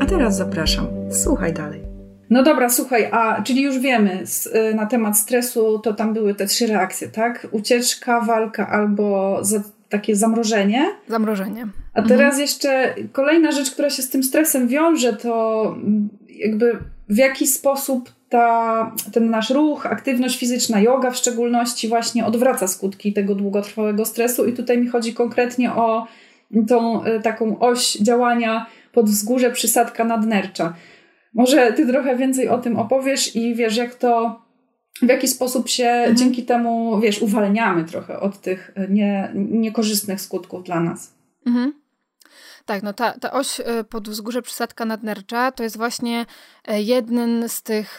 [0.00, 1.85] A teraz zapraszam, słuchaj dalej.
[2.30, 6.34] No dobra, słuchaj, a czyli już wiemy z, y, na temat stresu, to tam były
[6.34, 7.46] te trzy reakcje, tak?
[7.50, 10.86] Ucieczka, walka albo za, takie zamrożenie.
[11.08, 11.66] Zamrożenie.
[11.94, 12.40] A teraz mhm.
[12.40, 15.74] jeszcze kolejna rzecz, która się z tym stresem wiąże, to
[16.28, 22.68] jakby w jaki sposób ta, ten nasz ruch, aktywność fizyczna, yoga w szczególności właśnie odwraca
[22.68, 26.06] skutki tego długotrwałego stresu i tutaj mi chodzi konkretnie o
[26.68, 30.74] tą y, taką oś działania pod wzgórze przysadka nadnercza.
[31.36, 34.42] Może ty trochę więcej o tym opowiesz i wiesz, jak to,
[35.02, 36.16] w jaki sposób się mhm.
[36.16, 41.14] dzięki temu, wiesz, uwalniamy trochę od tych nie, niekorzystnych skutków dla nas.
[41.46, 41.72] Mhm.
[42.66, 46.26] Tak, no ta, ta oś e, pod wzgórze przysadka nadnercza to jest właśnie e,
[46.68, 47.98] jeden z tych,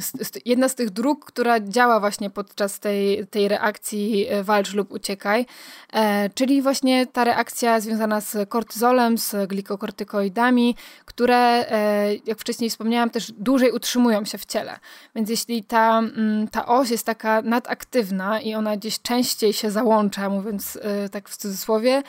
[0.00, 0.12] z,
[0.44, 5.46] jedna z tych dróg, która działa właśnie podczas tej, tej reakcji e, walcz lub uciekaj,
[5.92, 13.10] e, czyli właśnie ta reakcja związana z kortyzolem, z glikokortykoidami, które, e, jak wcześniej wspomniałam,
[13.10, 14.78] też dłużej utrzymują się w ciele.
[15.14, 16.02] Więc jeśli ta,
[16.50, 20.78] ta oś jest taka nadaktywna i ona gdzieś częściej się załącza, mówiąc
[21.12, 22.02] tak w cudzysłowie,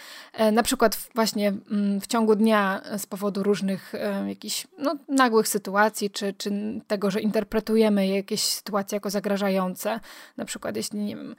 [0.52, 3.94] na przykład właśnie mm, w ciągu dnia z powodu różnych
[4.28, 6.52] jakichś no, nagłych sytuacji, czy, czy
[6.88, 10.00] tego, że interpretujemy jakieś sytuacje jako zagrażające.
[10.38, 11.36] Na przykład, jeśli, nie wiem,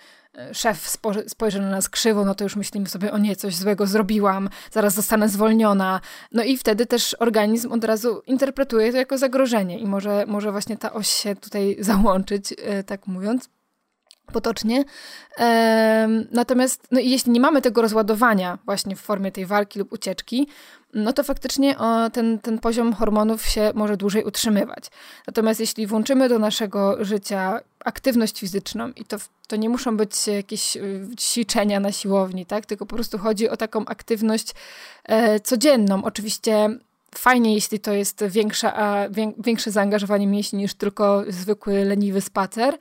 [0.53, 4.49] szef spojrzy na nas krzywo, no to już myślimy sobie, o nie, coś złego zrobiłam,
[4.71, 6.01] zaraz zostanę zwolniona.
[6.33, 10.77] No i wtedy też organizm od razu interpretuje to jako zagrożenie i może, może właśnie
[10.77, 13.49] ta oś się tutaj załączyć, e, tak mówiąc
[14.31, 14.85] potocznie.
[16.33, 20.49] Natomiast no, jeśli nie mamy tego rozładowania właśnie w formie tej walki lub ucieczki,
[20.95, 21.77] no to faktycznie
[22.13, 24.85] ten, ten poziom hormonów się może dłużej utrzymywać.
[25.27, 29.17] Natomiast jeśli włączymy do naszego życia aktywność fizyczną i to,
[29.47, 32.67] to nie muszą być jakieś y, ćwiczenia na siłowni, tak?
[32.67, 34.55] tylko po prostu chodzi o taką aktywność
[35.05, 36.05] e, codzienną.
[36.05, 36.79] Oczywiście
[37.15, 42.79] fajnie, jeśli to jest większe, a, większe zaangażowanie mięśni niż tylko zwykły leniwy spacer,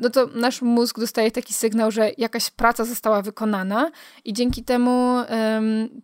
[0.00, 3.90] no to nasz mózg dostaje taki sygnał, że jakaś praca została wykonana
[4.24, 5.16] i dzięki temu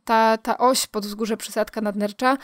[0.05, 2.38] ta, ta oś podwzgórze przysadka nadnercza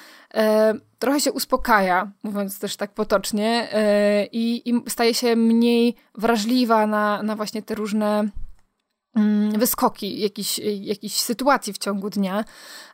[0.98, 7.22] trochę się uspokaja, mówiąc też tak potocznie, e, i, i staje się mniej wrażliwa na,
[7.22, 8.51] na właśnie te różne Mm,
[9.58, 12.44] wyskoki jakichś, jakichś sytuacji w ciągu dnia.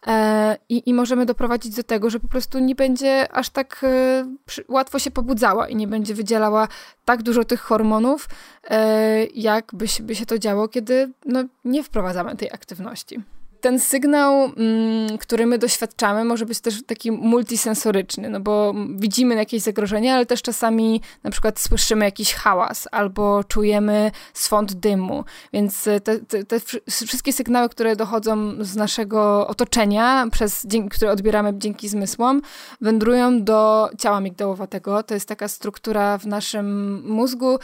[0.07, 4.24] E, i, i możemy doprowadzić do tego, że po prostu nie będzie aż tak e,
[4.68, 6.68] łatwo się pobudzała i nie będzie wydzielała
[7.04, 8.28] tak dużo tych hormonów,
[8.64, 13.22] e, jak by się, by się to działo, kiedy no, nie wprowadzamy tej aktywności
[13.61, 19.62] ten sygnał, mm, który my doświadczamy, może być też taki multisensoryczny, no bo widzimy jakieś
[19.62, 25.25] zagrożenie, ale też czasami na przykład słyszymy jakiś hałas albo czujemy swąd dymu.
[25.53, 26.61] Więc te, te, te
[27.07, 32.42] wszystkie sygnały, które dochodzą z naszego otoczenia, przez, które odbieramy dzięki zmysłom,
[32.81, 35.03] wędrują do ciała migdałowatego.
[35.03, 37.59] To jest taka struktura w naszym mózgu,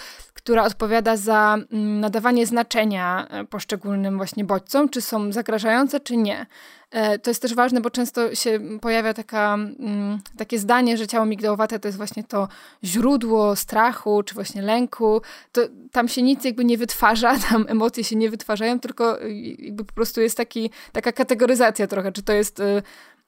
[0.44, 6.46] która odpowiada za mm, nadawanie znaczenia e, poszczególnym właśnie bodźcom, czy są zagrażające, czy nie.
[6.94, 11.26] E, to jest też ważne, bo często się pojawia taka, mm, takie zdanie, że ciało
[11.26, 12.48] migdałowate to jest właśnie to
[12.84, 15.22] źródło strachu, czy właśnie lęku.
[15.52, 15.60] To,
[15.92, 19.18] tam się nic jakby nie wytwarza, tam emocje się nie wytwarzają, tylko
[19.58, 22.82] jakby po prostu jest taki, taka kategoryzacja trochę, czy to jest y,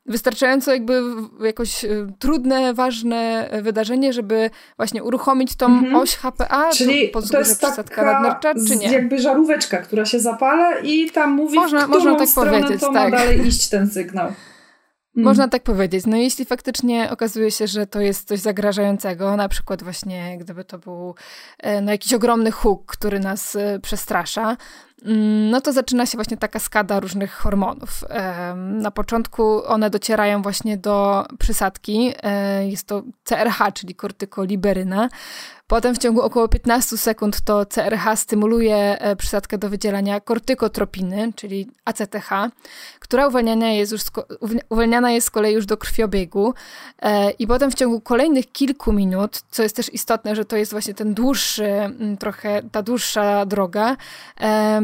[0.09, 1.03] wystarczająco jakby
[1.45, 5.97] jakoś y, trudne, ważne wydarzenie, żeby właśnie uruchomić tą mhm.
[5.97, 8.93] oś HPA, Czyli to jest taka nadnercza, czy nie?
[8.93, 12.81] jakby żaróweczka, która się zapala i tam mówi, można, w którą można tak stronę powiedzieć,
[12.81, 13.13] to tak.
[13.13, 14.33] ma dalej iść ten sygnał.
[15.17, 15.25] Mm.
[15.25, 16.07] Można tak powiedzieć.
[16.07, 20.79] No jeśli faktycznie okazuje się, że to jest coś zagrażającego, na przykład właśnie gdyby to
[20.79, 21.15] był
[21.59, 24.57] e, no, jakiś ogromny huk, który nas e, przestrasza,
[25.51, 28.05] no to zaczyna się właśnie taka skada różnych hormonów.
[28.67, 32.13] Na początku one docierają właśnie do przysadki.
[32.23, 35.09] E, jest to CRH, czyli kortykoliberyna.
[35.67, 41.69] Potem w ciągu około 15 sekund to CRH stymuluje e, przysadkę do wydzielania kortykotropiny, czyli
[41.85, 42.31] ACTH,
[43.01, 44.03] która uwalniana jest, już
[44.69, 46.55] uwalniana jest z kolei już do krwiobiegu.
[47.03, 50.73] E, I potem w ciągu kolejnych kilku minut, co jest też istotne, że to jest
[50.73, 51.71] właśnie ten dłuższy,
[52.19, 53.97] trochę ta dłuższa droga,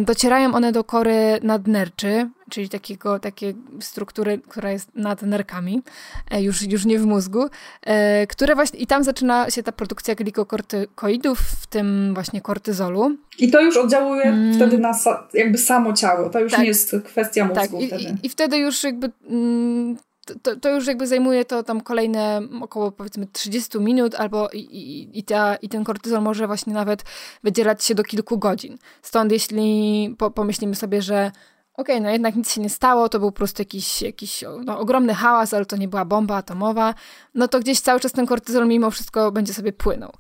[0.05, 5.83] docierają one do kory nadnerczy, czyli takiego, takiej struktury, która jest nad nerkami,
[6.31, 7.49] e, już, już nie w mózgu,
[7.83, 13.17] e, które właśnie, i tam zaczyna się ta produkcja glikokortykoidów, w tym właśnie kortyzolu.
[13.39, 14.55] I to już oddziałuje mm.
[14.55, 14.99] wtedy na
[15.35, 16.61] jakby samo ciało, to już tak.
[16.61, 17.73] nie jest kwestia mózgu tak.
[17.81, 18.03] I, wtedy.
[18.23, 19.11] I, I, wtedy już jakby...
[19.29, 19.97] Mm,
[20.43, 25.19] to, to, już jakby zajmuje to tam kolejne około powiedzmy 30 minut, albo i, i,
[25.19, 27.03] i, ta, i ten kortyzol może właśnie nawet
[27.45, 28.79] wydzielać się do kilku godzin.
[29.03, 31.31] Stąd jeśli po, pomyślimy sobie, że
[31.77, 34.79] okej, okay, no jednak nic się nie stało, to był po prostu jakiś, jakiś no,
[34.79, 36.95] ogromny hałas, ale to nie była bomba atomowa,
[37.35, 40.13] no to gdzieś cały czas ten kortyzol mimo wszystko będzie sobie płynął.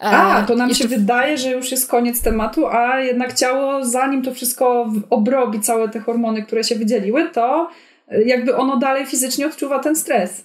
[0.00, 4.22] E, a, to nam się wydaje, że już jest koniec tematu, a jednak ciało, zanim
[4.22, 7.70] to wszystko obrobi, całe te hormony, które się wydzieliły, to
[8.10, 10.44] jakby ono dalej fizycznie odczuwa ten stres.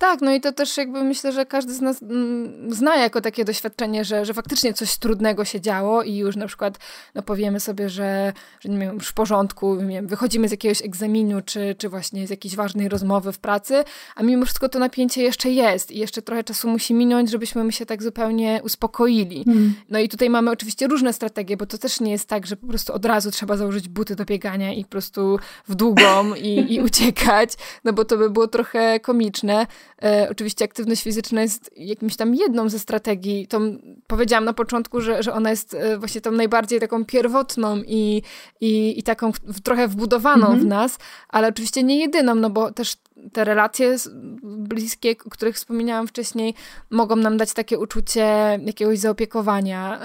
[0.00, 3.44] Tak, no i to też jakby myślę, że każdy z nas mm, zna jako takie
[3.44, 6.78] doświadczenie, że, że faktycznie coś trudnego się działo i już na przykład
[7.14, 10.82] no powiemy sobie, że, że nie wiem, już w porządku, nie wiem, wychodzimy z jakiegoś
[10.82, 13.84] egzaminu, czy, czy właśnie z jakiejś ważnej rozmowy w pracy,
[14.16, 17.86] a mimo wszystko to napięcie jeszcze jest i jeszcze trochę czasu musi minąć, żebyśmy się
[17.86, 19.44] tak zupełnie uspokoili.
[19.44, 19.74] Hmm.
[19.88, 22.66] No i tutaj mamy oczywiście różne strategie, bo to też nie jest tak, że po
[22.66, 26.80] prostu od razu trzeba założyć buty do biegania i po prostu w długą i, i
[26.88, 27.52] uciekać,
[27.84, 29.66] no bo to by było trochę komiczne.
[30.02, 33.46] E, oczywiście aktywność fizyczna jest jakimś tam jedną ze strategii.
[33.46, 38.22] Tą, powiedziałam na początku, że, że ona jest e, właśnie tą najbardziej taką pierwotną i,
[38.60, 40.60] i, i taką w, trochę wbudowaną mhm.
[40.60, 42.96] w nas, ale oczywiście nie jedyną, no bo też
[43.32, 43.96] te relacje
[44.42, 46.54] bliskie, o których wspominałam wcześniej,
[46.90, 48.26] mogą nam dać takie uczucie
[48.64, 50.00] jakiegoś zaopiekowania.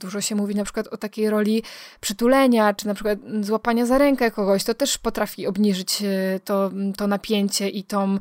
[0.00, 1.62] Dużo się mówi na przykład o takiej roli
[2.00, 4.64] przytulenia, czy na przykład złapania za rękę kogoś.
[4.64, 8.18] To też potrafi obniżyć e, to, to napięcie i, tą,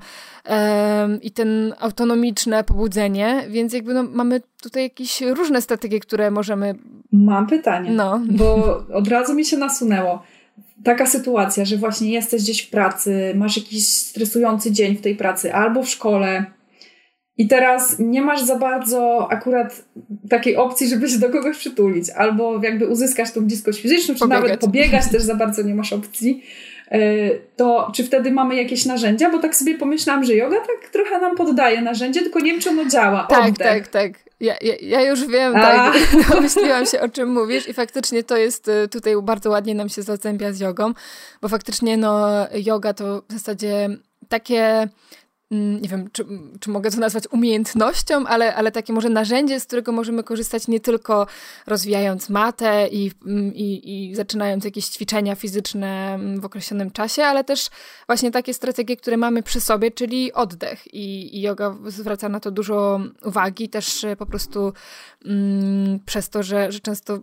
[1.21, 6.75] i ten autonomiczne pobudzenie, więc jakby no, mamy tutaj jakieś różne strategie, które możemy...
[7.11, 8.21] Mam pytanie, no.
[8.29, 10.23] bo od razu mi się nasunęło
[10.83, 15.53] taka sytuacja, że właśnie jesteś gdzieś w pracy, masz jakiś stresujący dzień w tej pracy
[15.53, 16.45] albo w szkole
[17.37, 19.85] i teraz nie masz za bardzo akurat
[20.29, 24.43] takiej opcji, żeby się do kogoś przytulić, albo jakby uzyskać tą bliskość fizyczną, czy Pobiegać.
[24.43, 26.43] nawet pobiegać też za bardzo nie masz opcji,
[27.55, 29.29] to czy wtedy mamy jakieś narzędzia?
[29.29, 32.69] Bo tak sobie pomyślałam, że yoga tak trochę nam poddaje narzędzie, tylko nie wiem, czy
[32.69, 33.27] ono działa.
[33.29, 33.67] Tak, Oddech.
[33.67, 34.11] tak, tak.
[34.39, 35.61] Ja, ja, ja, już wiem, A.
[35.61, 35.93] tak,
[36.33, 40.01] domyśliłam się o czym mówisz i faktycznie to jest, y, tutaj bardzo ładnie nam się
[40.01, 40.93] zazębia z jogą,
[41.41, 43.89] bo faktycznie no yoga to w zasadzie
[44.29, 44.87] takie
[45.53, 46.25] nie wiem, czy,
[46.59, 50.79] czy mogę to nazwać umiejętnością, ale, ale takie może narzędzie, z którego możemy korzystać nie
[50.79, 51.27] tylko
[51.67, 57.43] rozwijając matę i, mm, i, i zaczynając jakieś ćwiczenia fizyczne mm, w określonym czasie, ale
[57.43, 57.69] też
[58.07, 60.93] właśnie takie strategie, które mamy przy sobie, czyli oddech.
[60.93, 64.73] I, i yoga zwraca na to dużo uwagi, też po prostu
[65.25, 67.19] mm, przez to, że, że często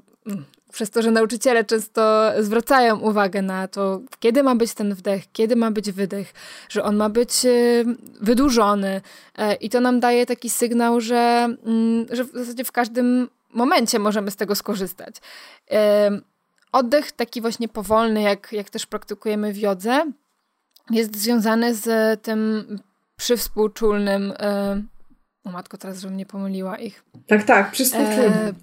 [0.73, 5.57] przez to, że nauczyciele często zwracają uwagę na to, kiedy ma być ten wdech, kiedy
[5.57, 6.35] ma być wydech,
[6.69, 7.51] że on ma być e,
[8.21, 9.01] wydłużony
[9.39, 13.99] e, i to nam daje taki sygnał, że, mm, że w zasadzie w każdym momencie
[13.99, 15.17] możemy z tego skorzystać.
[15.71, 16.11] E,
[16.73, 20.13] oddech taki właśnie powolny, jak, jak też praktykujemy w jodze,
[20.91, 22.67] jest związany z tym
[23.17, 24.33] przywspółczulnym
[25.45, 27.05] o matko, teraz, żebym nie pomyliła ich.
[27.27, 27.87] Tak, tak, przy e,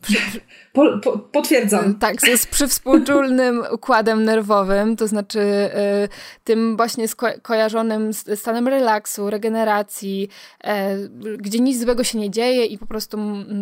[0.01, 0.41] przy, przy,
[0.73, 1.95] po, po, potwierdzam.
[1.99, 6.07] Tak, z przywspółczulnym układem nerwowym, to znaczy e,
[6.43, 10.29] tym właśnie sko kojarzonym z stanem relaksu, regeneracji,
[10.63, 10.97] e,
[11.37, 13.17] gdzie nic złego się nie dzieje i po prostu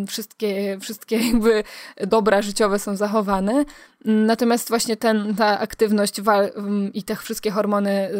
[0.08, 1.64] wszystkie, wszystkie jakby
[2.06, 3.64] dobra życiowe są zachowane.
[4.04, 6.20] Natomiast właśnie ten, ta aktywność
[6.94, 8.10] i te wszystkie hormony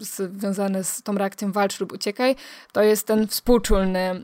[0.00, 2.36] y, związane z tą reakcją walcz lub uciekaj,
[2.72, 4.22] to jest ten współczulny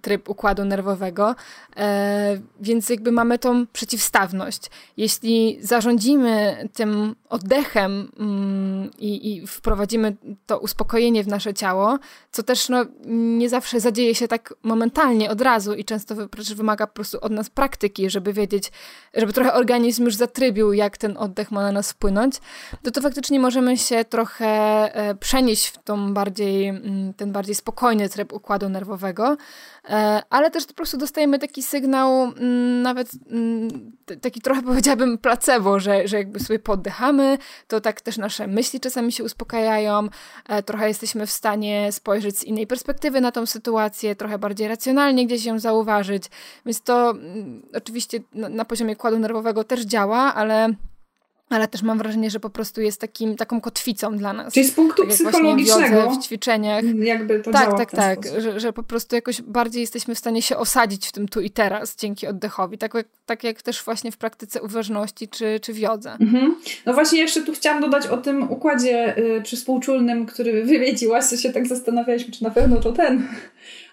[0.00, 1.34] tryb układu nerwowego,
[1.76, 4.70] e, więc jakby mamy tą przeciwstawność.
[4.96, 11.98] Jeśli zarządzimy tym oddechem mm, i, i wprowadzimy to uspokojenie w nasze ciało,
[12.30, 16.14] co też no, nie zawsze zadzieje się tak momentalnie, od razu i często
[16.56, 18.72] wymaga po prostu od nas praktyki, żeby wiedzieć,
[19.14, 22.34] żeby trochę organizm już zatrybił, jak ten oddech ma na nas wpłynąć,
[22.82, 24.46] to to faktycznie możemy się trochę
[24.94, 29.36] e, przenieść w tą bardziej, mm, ten bardziej spokojny tryb układu nerwowego,
[29.88, 33.10] e, ale też po prostu dostajemy taki sygnał, mm, nawet
[34.20, 36.58] taki trochę powiedziałabym placebo, że, że jakby sobie
[37.68, 40.08] to tak też nasze myśli czasami się uspokajają,
[40.48, 45.26] e, trochę jesteśmy w stanie spojrzeć z innej perspektywy na tą sytuację, trochę bardziej racjonalnie
[45.26, 46.24] gdzieś ją zauważyć,
[46.66, 47.14] więc to
[47.74, 50.74] oczywiście na poziomie układu nerwowego też działa, ale
[51.50, 54.54] ale też mam wrażenie, że po prostu jest takim, taką kotwicą dla nas.
[54.54, 56.10] Czyli z punktu tak psychologicznego.
[56.10, 56.84] W, w ćwiczeniach.
[56.98, 58.18] Jakby to tak, tak, tak.
[58.38, 61.50] Że, że po prostu jakoś bardziej jesteśmy w stanie się osadzić w tym tu i
[61.50, 62.78] teraz dzięki oddechowi.
[62.78, 66.16] Tak jak, tak jak też właśnie w praktyce uważności czy, czy w jodze.
[66.20, 66.56] Mhm.
[66.86, 71.52] No właśnie jeszcze tu chciałam dodać o tym układzie y, przyspółczulnym, który wywiedziłaś, co się
[71.52, 73.28] tak zastanawialiśmy, czy na pewno to ten.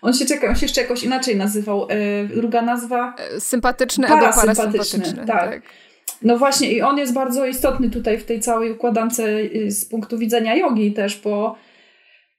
[0.01, 1.87] On się, czeka, on się jeszcze jakoś inaczej nazywał.
[1.91, 3.15] Y, druga nazwa?
[3.17, 5.13] E, sympatyczny albo parasympatyczny.
[5.15, 5.25] tak.
[5.27, 5.61] tak.
[6.23, 10.17] No właśnie, i on jest bardzo istotny tutaj w tej całej układance y, z punktu
[10.17, 11.55] widzenia jogi też, bo,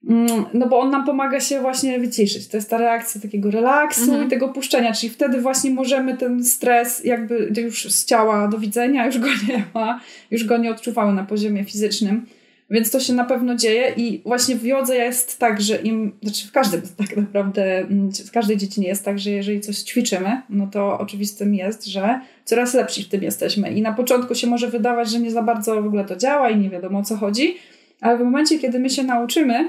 [0.08, 2.48] mm, no bo on nam pomaga się właśnie wyciszyć.
[2.48, 4.26] To jest ta reakcja takiego relaksu mhm.
[4.26, 9.06] i tego puszczenia, czyli wtedy właśnie możemy ten stres jakby już z ciała do widzenia,
[9.06, 12.26] już go nie ma, już go nie odczuwamy na poziomie fizycznym.
[12.74, 16.48] Więc to się na pewno dzieje i właśnie w jodze jest tak, że im, znaczy
[16.48, 20.66] w każdym tak naprawdę, mm, w każdej dziedzinie jest tak, że jeżeli coś ćwiczymy, no
[20.66, 23.70] to oczywistym jest, że coraz lepsi w tym jesteśmy.
[23.70, 26.58] I na początku się może wydawać, że nie za bardzo w ogóle to działa i
[26.58, 27.56] nie wiadomo o co chodzi,
[28.00, 29.68] ale w momencie, kiedy my się nauczymy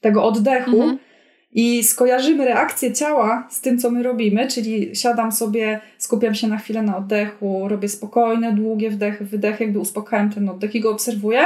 [0.00, 0.98] tego oddechu mhm.
[1.52, 6.58] i skojarzymy reakcję ciała z tym, co my robimy, czyli siadam sobie, skupiam się na
[6.58, 11.40] chwilę na oddechu, robię spokojne, długie wdechy, wydechy, jakby uspokajam ten oddech i go obserwuję,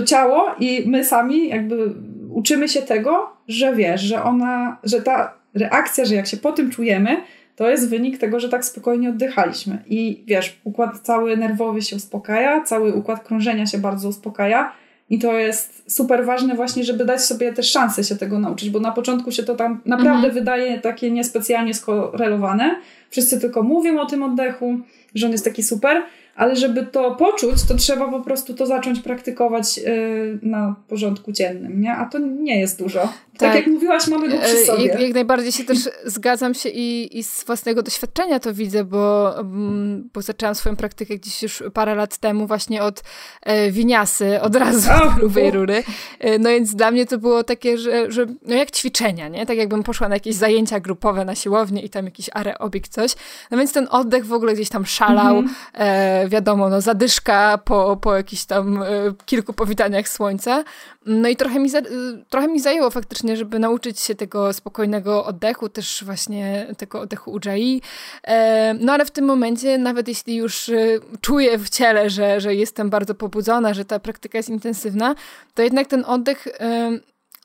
[0.00, 1.94] to ciało i my sami jakby
[2.30, 6.70] uczymy się tego, że wiesz, że ona, że ta reakcja, że jak się po tym
[6.70, 7.16] czujemy,
[7.56, 9.82] to jest wynik tego, że tak spokojnie oddychaliśmy.
[9.86, 14.72] I wiesz, układ cały nerwowy się uspokaja, cały układ krążenia się bardzo uspokaja.
[15.10, 18.80] I to jest super ważne właśnie, żeby dać sobie też szansę się tego nauczyć, bo
[18.80, 20.34] na początku się to tam naprawdę mhm.
[20.34, 22.76] wydaje takie niespecjalnie skorelowane.
[23.10, 24.78] Wszyscy tylko mówią o tym oddechu,
[25.14, 26.02] że on jest taki super,
[26.38, 31.80] ale żeby to poczuć, to trzeba po prostu to zacząć praktykować y, na porządku dziennym,
[31.80, 31.92] nie?
[31.92, 33.00] A to nie jest dużo.
[33.00, 34.86] Tak, tak jak mówiłaś, mamy go przy e, sobie.
[34.86, 39.38] Jak, jak najbardziej się też zgadzam się i, i z własnego doświadczenia to widzę, bo,
[39.40, 43.02] mm, bo zaczęłam swoją praktykę gdzieś już parę lat temu właśnie od
[43.42, 45.82] e, winiasy, od razu oh, od grubej rury.
[46.20, 49.46] E, no więc dla mnie to było takie, że, że no jak ćwiczenia, nie?
[49.46, 53.14] Tak jakbym poszła na jakieś zajęcia grupowe na siłownię i tam jakiś aerobik, coś.
[53.50, 55.38] No więc ten oddech w ogóle gdzieś tam szalał.
[55.38, 55.54] Mm -hmm.
[55.74, 58.86] e, wiadomo, no zadyszka po, po jakichś tam e,
[59.26, 60.64] kilku powitaniach słońca.
[61.06, 61.80] No i trochę mi, za,
[62.28, 67.82] trochę mi zajęło faktycznie, żeby nauczyć się tego spokojnego oddechu, też właśnie tego oddechu Ujjayi.
[68.24, 70.74] E, no ale w tym momencie, nawet jeśli już e,
[71.20, 75.14] czuję w ciele, że, że jestem bardzo pobudzona, że ta praktyka jest intensywna,
[75.54, 76.48] to jednak ten oddech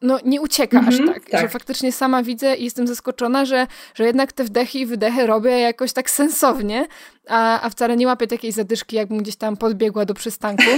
[0.03, 3.45] no, nie ucieka mm -hmm, aż tak, tak, że faktycznie sama widzę i jestem zaskoczona,
[3.45, 6.87] że, że jednak te wdechy i wydechy robię jakoś tak sensownie,
[7.27, 10.63] a, a wcale nie łapię takiej zadyszki, jakbym gdzieś tam podbiegła do przystanku.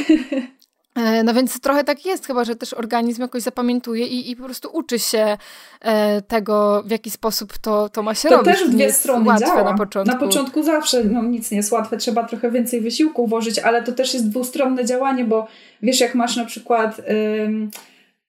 [0.95, 4.43] E, no więc trochę tak jest, chyba że też organizm jakoś zapamiętuje i, i po
[4.43, 5.37] prostu uczy się
[5.81, 8.53] e, tego, w jaki sposób to, to ma się to robić.
[8.53, 9.63] To też w dwie strony działa.
[9.63, 10.13] na początku.
[10.13, 13.91] Na początku zawsze no, nic nie jest łatwe, trzeba trochę więcej wysiłku włożyć, ale to
[13.91, 15.47] też jest dwustronne działanie, bo
[15.81, 17.01] wiesz, jak masz na przykład
[17.45, 17.71] ym,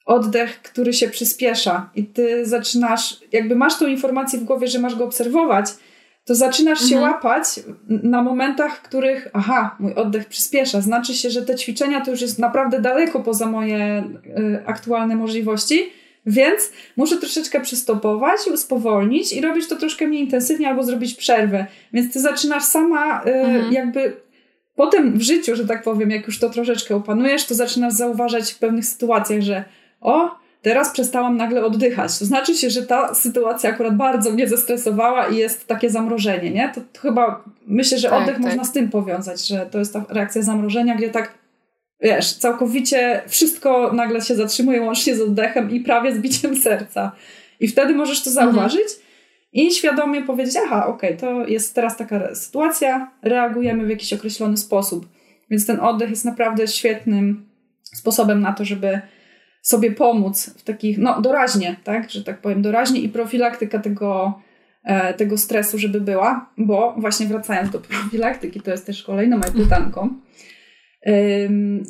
[0.06, 4.94] oddech, który się przyspiesza i ty zaczynasz, jakby masz tą informację w głowie, że masz
[4.94, 5.66] go obserwować,
[6.24, 7.02] to zaczynasz się mhm.
[7.02, 7.44] łapać
[7.88, 10.80] na momentach, w których, aha, mój oddech przyspiesza.
[10.80, 14.04] Znaczy się, że te ćwiczenia to już jest naprawdę daleko poza moje
[14.38, 15.90] y, aktualne możliwości,
[16.26, 21.66] więc muszę troszeczkę przystopować, spowolnić i robić to troszkę mniej intensywnie albo zrobić przerwę.
[21.92, 23.72] Więc ty zaczynasz sama y, mhm.
[23.72, 24.16] jakby
[24.76, 28.58] potem w życiu, że tak powiem, jak już to troszeczkę opanujesz, to zaczynasz zauważać w
[28.58, 29.64] pewnych sytuacjach, że
[30.06, 30.30] o,
[30.66, 32.18] Teraz przestałam nagle oddychać.
[32.18, 36.72] To znaczy się, że ta sytuacja akurat bardzo mnie zestresowała i jest takie zamrożenie, nie?
[36.74, 38.44] To, to chyba myślę, że tak, oddech tak.
[38.44, 41.34] można z tym powiązać, że to jest ta reakcja zamrożenia, gdzie tak
[42.00, 47.12] wiesz, całkowicie wszystko nagle się zatrzymuje łącznie z oddechem i prawie z biciem serca.
[47.60, 48.46] I wtedy możesz to mhm.
[48.46, 49.02] zauważyć mhm.
[49.52, 54.56] i świadomie powiedzieć, aha, okej, okay, to jest teraz taka sytuacja, reagujemy w jakiś określony
[54.56, 55.08] sposób.
[55.50, 57.46] Więc ten oddech jest naprawdę świetnym
[57.82, 59.00] sposobem na to, żeby
[59.68, 64.40] sobie pomóc w takich, no doraźnie, tak, że tak powiem, doraźnie i profilaktyka tego,
[64.84, 69.52] e, tego stresu, żeby była, bo właśnie wracając do profilaktyki, to jest też kolejną moją
[69.52, 70.20] pytanką,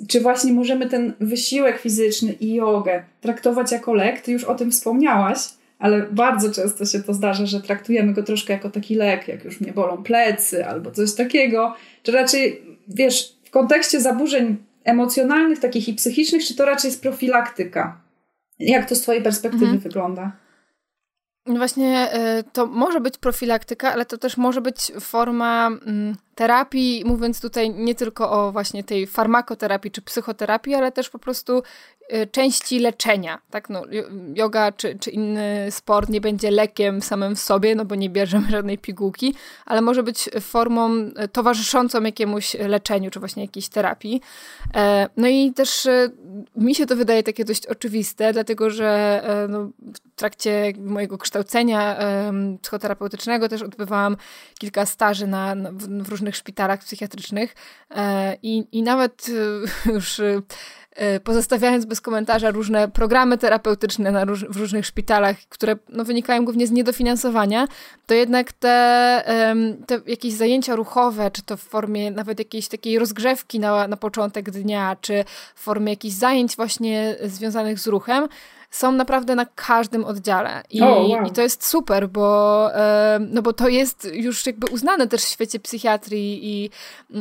[0.09, 4.21] czy właśnie możemy ten wysiłek fizyczny i jogę traktować jako lek?
[4.21, 5.39] Ty już o tym wspomniałaś,
[5.79, 9.61] ale bardzo często się to zdarza, że traktujemy go troszkę jako taki lek, jak już
[9.61, 14.57] mnie bolą plecy albo coś takiego, czy raczej, wiesz, w kontekście zaburzeń
[14.87, 18.01] emocjonalnych, takich i psychicznych, czy to raczej jest profilaktyka?
[18.59, 19.83] Jak to z Twojej perspektywy mhm.
[19.83, 20.33] wygląda?
[21.47, 27.03] No właśnie y, to może być profilaktyka, ale to też może być forma mm, terapii,
[27.07, 31.63] mówiąc tutaj nie tylko o właśnie tej farmakoterapii czy psychoterapii, ale też po prostu
[32.33, 33.39] części leczenia.
[33.51, 33.71] Tak?
[33.71, 33.83] No,
[34.35, 38.51] yoga czy, czy inny sport nie będzie lekiem samym w sobie, no bo nie bierzemy
[38.51, 39.35] żadnej pigułki,
[39.67, 44.21] ale może być formą y, towarzyszącą jakiemuś leczeniu, czy właśnie jakiejś terapii.
[44.75, 46.13] E, no i też y,
[46.57, 51.97] mi się to wydaje takie dość oczywiste, dlatego że e, no, w trakcie mojego kształcenia
[52.63, 54.17] psychoterapeutycznego też odbywałam
[54.59, 57.55] kilka staży na, w różnych szpitalach psychiatrycznych
[57.91, 59.27] e, i, i nawet
[59.95, 60.21] już
[61.25, 66.67] pozostawiając bez komentarza różne programy terapeutyczne na róż, w różnych szpitalach, które no, wynikają głównie
[66.67, 67.69] z niedofinansowania,
[68.07, 69.23] to jednak te,
[69.87, 74.51] te jakieś zajęcia ruchowe, czy to w formie nawet jakiejś takiej rozgrzewki na, na początek
[74.51, 75.25] dnia, czy
[75.55, 78.29] w formie jakichś zajęć właśnie związanych z ruchem,
[78.71, 80.63] są naprawdę na każdym oddziale.
[80.71, 81.27] I, oh, wow.
[81.27, 82.71] i to jest super, bo,
[83.21, 86.71] no bo to jest już jakby uznane też w świecie psychiatrii i,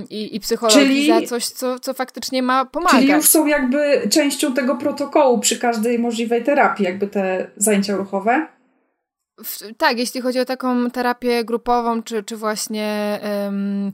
[0.10, 3.00] i, i psychologii czyli, za coś, co, co faktycznie ma pomagać.
[3.00, 8.48] Czyli już są jakby częścią tego protokołu przy każdej możliwej terapii, jakby te zajęcia ruchowe?
[9.78, 13.92] Tak, jeśli chodzi o taką terapię grupową, czy, czy właśnie um,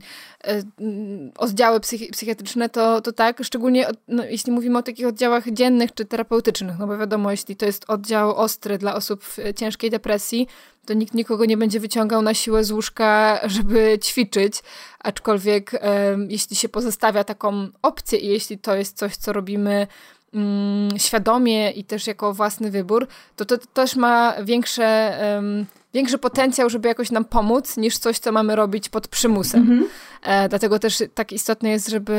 [1.38, 6.04] oddziały psychi psychiatryczne, to, to tak, szczególnie no, jeśli mówimy o takich oddziałach dziennych czy
[6.04, 10.48] terapeutycznych, no bo wiadomo, jeśli to jest oddział ostry dla osób w ciężkiej depresji,
[10.86, 14.62] to nikt nikogo nie będzie wyciągał na siłę z łóżka, żeby ćwiczyć,
[14.98, 19.86] aczkolwiek um, jeśli się pozostawia taką opcję i jeśli to jest coś, co robimy
[20.34, 23.06] mm, świadomie i też jako własny wybór,
[23.36, 28.32] to to, też ma większe, um, większy potencjał, żeby jakoś nam pomóc, niż coś, co
[28.32, 29.60] mamy robić pod przymusem.
[29.60, 29.88] Mhm.
[30.22, 32.12] E, dlatego też tak istotne jest, żeby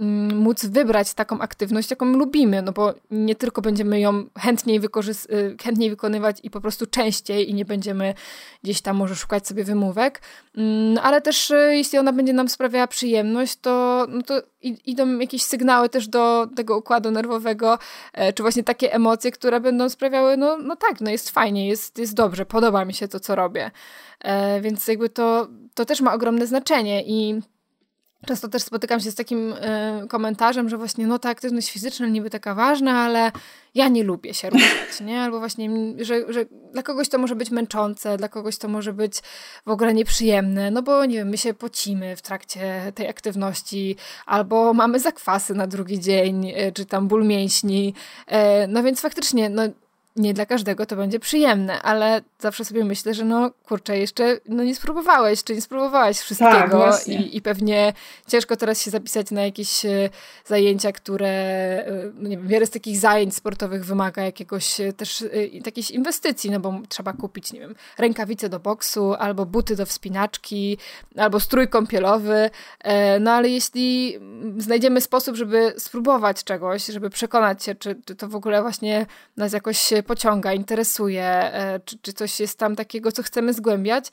[0.00, 5.32] mm, móc wybrać taką aktywność, jaką lubimy, no bo nie tylko będziemy ją chętniej, wykorzys-
[5.32, 8.14] y, chętniej wykonywać i po prostu częściej i nie będziemy
[8.64, 10.22] gdzieś tam może szukać sobie wymówek,
[10.56, 15.42] mm, ale też y, jeśli ona będzie nam sprawiała przyjemność, to, no to idą jakieś
[15.42, 17.78] sygnały też do tego układu nerwowego,
[18.12, 21.98] e, czy właśnie takie emocje, które będą sprawiały, no, no tak, no jest fajnie, jest,
[21.98, 23.70] jest dobrze, podoba mi się to, co robię.
[24.20, 27.40] E, więc jakby to, to też ma ogromne znaczenie i
[28.26, 32.30] Często też spotykam się z takim y, komentarzem, że właśnie no ta aktywność fizyczna niby
[32.30, 33.32] taka ważna, ale
[33.74, 35.20] ja nie lubię się ruszać, nie?
[35.20, 39.20] Albo właśnie, że, że dla kogoś to może być męczące, dla kogoś to może być
[39.66, 43.96] w ogóle nieprzyjemne, no bo nie wiem, my się pocimy w trakcie tej aktywności,
[44.26, 47.94] albo mamy zakwasy na drugi dzień, y, czy tam ból mięśni,
[48.68, 49.62] no więc faktycznie, no
[50.18, 54.64] nie dla każdego to będzie przyjemne, ale zawsze sobie myślę, że no kurczę, jeszcze no
[54.64, 57.92] nie spróbowałeś, czy nie spróbowałaś wszystkiego tak, i, i pewnie
[58.26, 60.10] ciężko teraz się zapisać na jakieś e,
[60.44, 65.24] zajęcia, które, e, no nie wiem, wiele z takich zajęć sportowych wymaga jakiegoś e, też
[65.52, 70.78] jakiejś inwestycji, no bo trzeba kupić, nie wiem, rękawice do boksu, albo buty do wspinaczki,
[71.16, 72.50] albo strój kąpielowy,
[73.20, 74.18] no ale jeśli
[74.58, 79.06] znajdziemy sposób, żeby spróbować czegoś, żeby przekonać się, czy, czy to w ogóle właśnie
[79.36, 84.10] nas jakoś pociąga, interesuje, e, czy, czy coś jest tam takiego, co chcemy zgłębiać,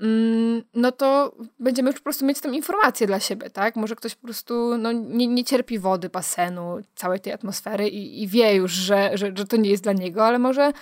[0.00, 3.76] mm, no to będziemy już po prostu mieć tam informację dla siebie, tak?
[3.76, 8.28] Może ktoś po prostu no, nie, nie cierpi wody, basenu, całej tej atmosfery i, i
[8.28, 10.72] wie już, że, że, że to nie jest dla niego, ale może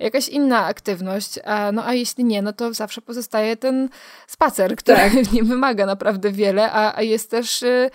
[0.00, 1.38] jakaś inna aktywność.
[1.44, 3.88] A, no a jeśli nie, no to zawsze pozostaje ten
[4.26, 5.32] spacer, który tak.
[5.32, 7.90] nie wymaga naprawdę wiele, a, a jest też y,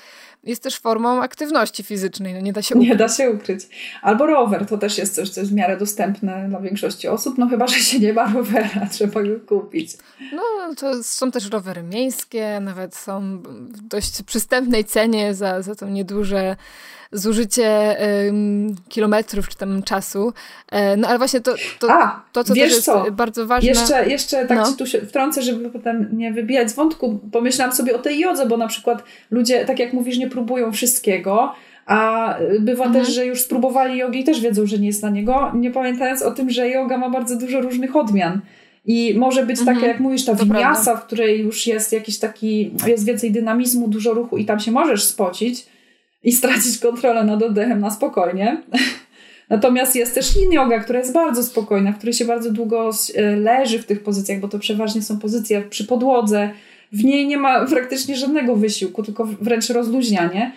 [0.46, 2.90] jest też formą aktywności fizycznej, no nie da się ukryć.
[2.90, 3.68] Nie da się ukryć.
[4.02, 7.48] Albo rower, to też jest coś, co jest w miarę dostępne dla większości osób, no
[7.48, 9.92] chyba, że się nie ma rowera, trzeba go kupić.
[10.34, 13.38] No to są też rowery miejskie, nawet są
[13.70, 16.56] w dość przystępnej cenie za, za to nieduże
[17.16, 20.34] zużycie um, kilometrów czy tam czasu.
[20.72, 23.06] E, no ale właśnie to, to, A, to co też jest co?
[23.12, 23.70] bardzo ważne.
[23.70, 24.72] Jeszcze, jeszcze tak no.
[24.72, 27.20] ci tu się wtrącę, żeby potem nie wybijać z wątku.
[27.32, 31.54] Pomyślałam sobie o tej jodze, bo na przykład ludzie, tak jak mówisz, nie próbują wszystkiego.
[31.86, 33.06] A bywa mhm.
[33.06, 36.22] też, że już spróbowali jogi i też wiedzą, że nie jest na niego, nie pamiętając
[36.22, 38.42] o tym, że yoga ma bardzo dużo różnych odmian.
[38.86, 39.78] I może być mhm.
[39.78, 44.14] takie, jak mówisz, ta winiasa, w której już jest jakiś taki, jest więcej dynamizmu, dużo
[44.14, 45.66] ruchu i tam się możesz spocić,
[46.26, 48.62] i stracić kontrolę nad oddechem na spokojnie.
[49.50, 53.36] Natomiast jest też yin yoga, która jest bardzo spokojna, w której się bardzo długo e,
[53.36, 56.50] leży w tych pozycjach, bo to przeważnie są pozycje przy podłodze.
[56.92, 60.52] W niej nie ma praktycznie żadnego wysiłku, tylko wręcz rozluźnianie.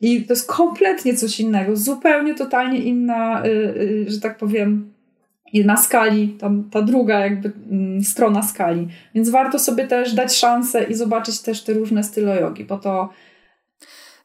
[0.00, 4.92] I to jest kompletnie coś innego, zupełnie, totalnie inna, e, e, że tak powiem,
[5.54, 8.88] na skali, tam ta druga jakby mm, strona skali.
[9.14, 13.08] Więc warto sobie też dać szansę i zobaczyć też te różne style jogi, bo to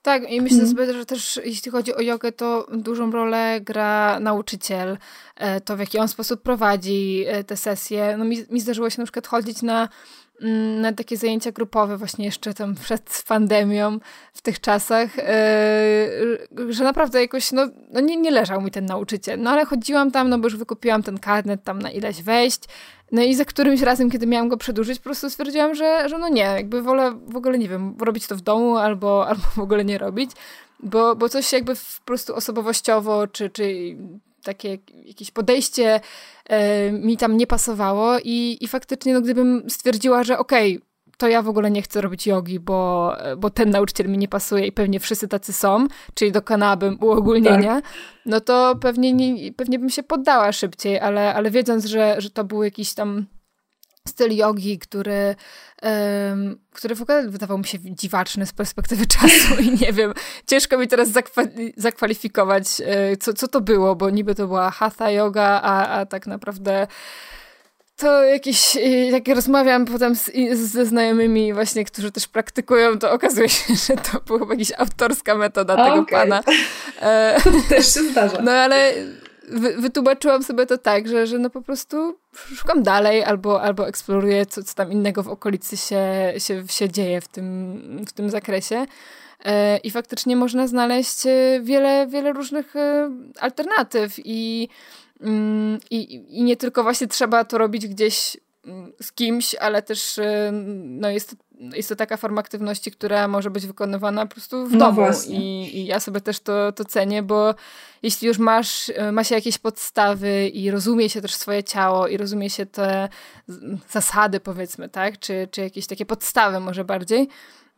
[0.08, 0.70] tak, i myślę mm.
[0.70, 4.98] sobie, że też jeśli chodzi o jogę, to dużą rolę gra nauczyciel,
[5.36, 8.16] e, to w jaki on sposób prowadzi e, te sesje.
[8.18, 9.90] No mi, mi zdarzyło się na przykład chodzić na
[10.82, 14.00] na takie zajęcia grupowe właśnie jeszcze tam przed pandemią
[14.34, 19.40] w tych czasach, yy, że naprawdę jakoś, no, no nie, nie leżał mi ten nauczyciel.
[19.40, 22.62] No ale chodziłam tam, no bo już wykupiłam ten karnet tam na ileś wejść,
[23.12, 26.30] no i za którymś razem, kiedy miałam go przedłużyć, po prostu stwierdziłam, że, że no
[26.30, 29.86] nie, jakby wolę w ogóle, nie wiem, robić to w domu albo, albo w ogóle
[29.86, 30.32] nie robić,
[30.80, 33.96] bo, bo coś jakby po prostu osobowościowo, czy, czy
[34.48, 36.00] takie jakieś podejście
[36.46, 40.88] e, mi tam nie pasowało i, i faktycznie, no gdybym stwierdziła, że okej, okay,
[41.18, 44.68] to ja w ogóle nie chcę robić jogi, bo, bo ten nauczyciel mi nie pasuje
[44.68, 47.92] i pewnie wszyscy tacy są, czyli dokonałabym uogólnienia, tak.
[48.26, 52.44] no to pewnie, nie, pewnie bym się poddała szybciej, ale, ale wiedząc, że, że to
[52.44, 53.26] był jakiś tam
[54.08, 55.36] styl jogi, który,
[55.82, 60.14] um, który w ogóle wydawał mi się dziwaczny z perspektywy czasu i nie wiem,
[60.48, 65.12] ciężko mi teraz zakwa- zakwalifikować, e, co, co to było, bo niby to była hatha
[65.12, 66.88] yoga, a, a tak naprawdę
[67.98, 68.76] to jakieś,
[69.12, 74.20] jak rozmawiam potem z, ze znajomymi właśnie, którzy też praktykują, to okazuje się, że to
[74.26, 75.90] była jakaś autorska metoda okay.
[75.90, 76.44] tego pana.
[77.02, 78.42] E, też się zdarza.
[78.42, 78.94] No ale
[79.48, 82.18] wy, wytłumaczyłam sobie to tak, że, że no po prostu
[82.56, 87.22] szukam dalej albo, albo eksploruję, co, co tam innego w okolicy się, się, się dzieje
[87.22, 88.86] w tym, w tym zakresie.
[89.46, 92.74] E, I faktycznie można znaleźć e, wiele, wiele różnych
[93.40, 94.70] alternatyw i
[95.22, 100.20] Mm, I, I nie tylko właśnie trzeba to robić gdzieś mm, z kimś, ale też
[100.74, 104.80] no jest, jest to taka forma aktywności, która może być wykonywana po prostu w no
[104.80, 105.08] domu.
[105.28, 107.56] I, I, ja sobie też to, to cenię, bo
[108.04, 112.50] jeśli już masz, ma się jakieś podstawy i rozumie się też swoje ciało i rozumie
[112.50, 113.10] się te
[113.90, 115.20] zasady, powiedzmy, tak?
[115.20, 117.28] Czy, czy jakieś takie podstawy może bardziej,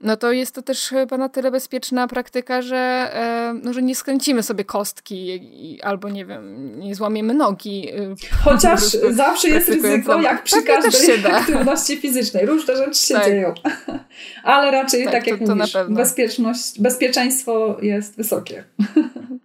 [0.01, 2.77] no to jest to też chyba na tyle bezpieczna praktyka, że,
[3.13, 7.89] e, no, że nie skręcimy sobie kostki albo nie wiem, nie złamiemy nogi.
[7.95, 8.81] Y, Chociaż
[9.11, 12.45] zawsze jest ryzyko, jak przy tak, każdej aktywności fizycznej.
[12.45, 13.25] Różne rzeczy się tak.
[13.25, 13.53] dzieją.
[14.43, 18.63] Ale raczej, tak, tak jak to, mówisz, bezpieczność, bezpieczeństwo jest wysokie.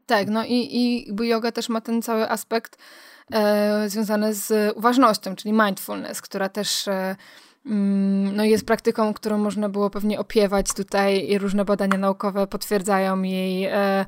[0.06, 2.78] Tak, no i, i yoga też ma ten cały aspekt
[3.32, 6.88] e, związany z uważnością, czyli mindfulness, która też...
[6.88, 7.16] E,
[7.64, 13.64] no jest praktyką, którą można było pewnie opiewać tutaj i różne badania naukowe potwierdzają jej
[13.64, 14.06] e,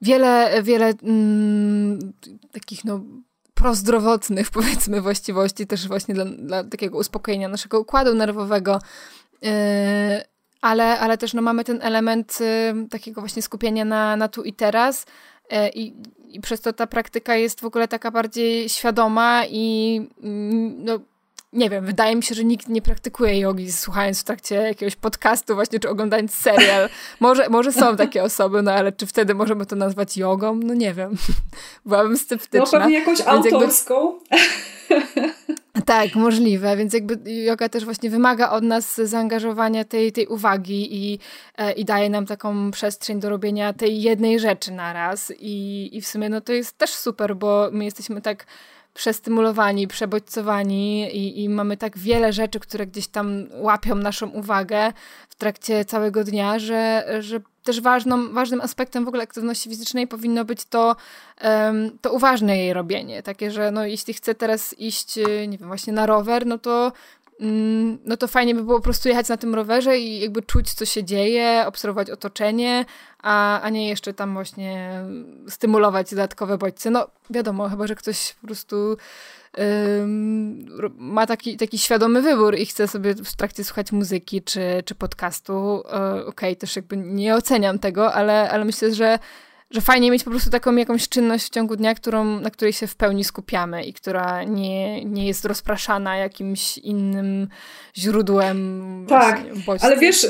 [0.00, 2.12] wiele, wiele mm,
[2.52, 3.00] takich no
[3.54, 8.78] prozdrowotnych powiedzmy właściwości też właśnie dla, dla takiego uspokojenia naszego układu nerwowego.
[9.44, 10.24] E,
[10.60, 14.52] ale, ale też no, mamy ten element e, takiego właśnie skupienia na, na tu i
[14.52, 15.06] teraz
[15.50, 15.94] e, i,
[16.28, 21.00] i przez to ta praktyka jest w ogóle taka bardziej świadoma i mm, no,
[21.52, 25.54] nie wiem, wydaje mi się, że nikt nie praktykuje jogi słuchając w trakcie jakiegoś podcastu
[25.54, 26.88] właśnie, czy oglądając serial.
[27.20, 30.60] Może, może są takie osoby, no ale czy wtedy możemy to nazwać jogą?
[30.62, 31.16] No nie wiem.
[31.86, 32.78] Byłabym sceptyczna.
[32.78, 34.18] No pewnie jakąś autorską.
[34.30, 34.46] Jakby...
[35.86, 41.18] Tak, możliwe, więc jakby yoga też właśnie wymaga od nas zaangażowania tej, tej uwagi i,
[41.58, 46.00] e, i daje nam taką przestrzeń do robienia tej jednej rzeczy na raz i, i
[46.00, 48.46] w sumie no to jest też super, bo my jesteśmy tak
[48.96, 54.92] przestymulowani, przebodźcowani i, i mamy tak wiele rzeczy, które gdzieś tam łapią naszą uwagę
[55.28, 60.44] w trakcie całego dnia, że, że też ważną, ważnym aspektem w ogóle aktywności fizycznej powinno
[60.44, 60.96] być to,
[61.44, 63.22] um, to uważne jej robienie.
[63.22, 65.16] Takie, że no, jeśli chcę teraz iść,
[65.48, 66.92] nie wiem, właśnie na rower, no to
[68.04, 70.84] no to fajnie by było po prostu jechać na tym rowerze i jakby czuć, co
[70.84, 72.84] się dzieje, obserwować otoczenie,
[73.22, 75.00] a, a nie jeszcze tam właśnie
[75.48, 76.90] stymulować dodatkowe bodźce.
[76.90, 78.96] No wiadomo, chyba, że ktoś po prostu
[80.98, 85.82] ma taki, taki świadomy wybór i chce sobie w trakcie słuchać muzyki czy, czy podcastu.
[85.84, 89.18] Yy, Okej, okay, też jakby nie oceniam tego, ale, ale myślę, że
[89.70, 92.86] że fajnie mieć po prostu taką jakąś czynność w ciągu dnia, którą, na której się
[92.86, 97.48] w pełni skupiamy i która nie, nie jest rozpraszana jakimś innym
[97.96, 99.06] źródłem.
[99.08, 100.26] Tak, bodźców, ale wiesz,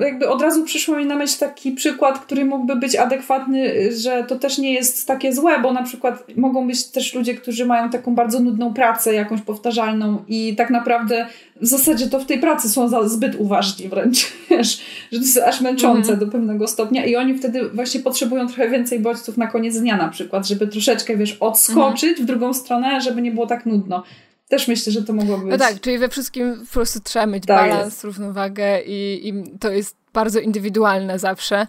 [0.00, 4.38] jakby od razu przyszło mi na myśl taki przykład, który mógłby być adekwatny, że to
[4.38, 8.14] też nie jest takie złe, bo na przykład mogą być też ludzie, którzy mają taką
[8.14, 11.26] bardzo nudną pracę, jakąś powtarzalną i tak naprawdę
[11.60, 14.80] w zasadzie to w tej pracy są zbyt uważni wręcz, wiesz,
[15.12, 16.20] że to jest aż męczące mm.
[16.20, 20.08] do pewnego stopnia i oni wtedy właśnie potrzebują trochę więcej bodźców na koniec dnia na
[20.08, 22.22] przykład, żeby troszeczkę, wiesz, odskoczyć mm.
[22.22, 24.02] w drugą stronę, żeby nie było tak nudno.
[24.48, 25.60] Też myślę, że to mogłoby no być.
[25.60, 28.04] No tak, czyli we wszystkim po prostu trzeba mieć tak balans, jest.
[28.04, 31.66] równowagę i, i to jest bardzo indywidualne zawsze.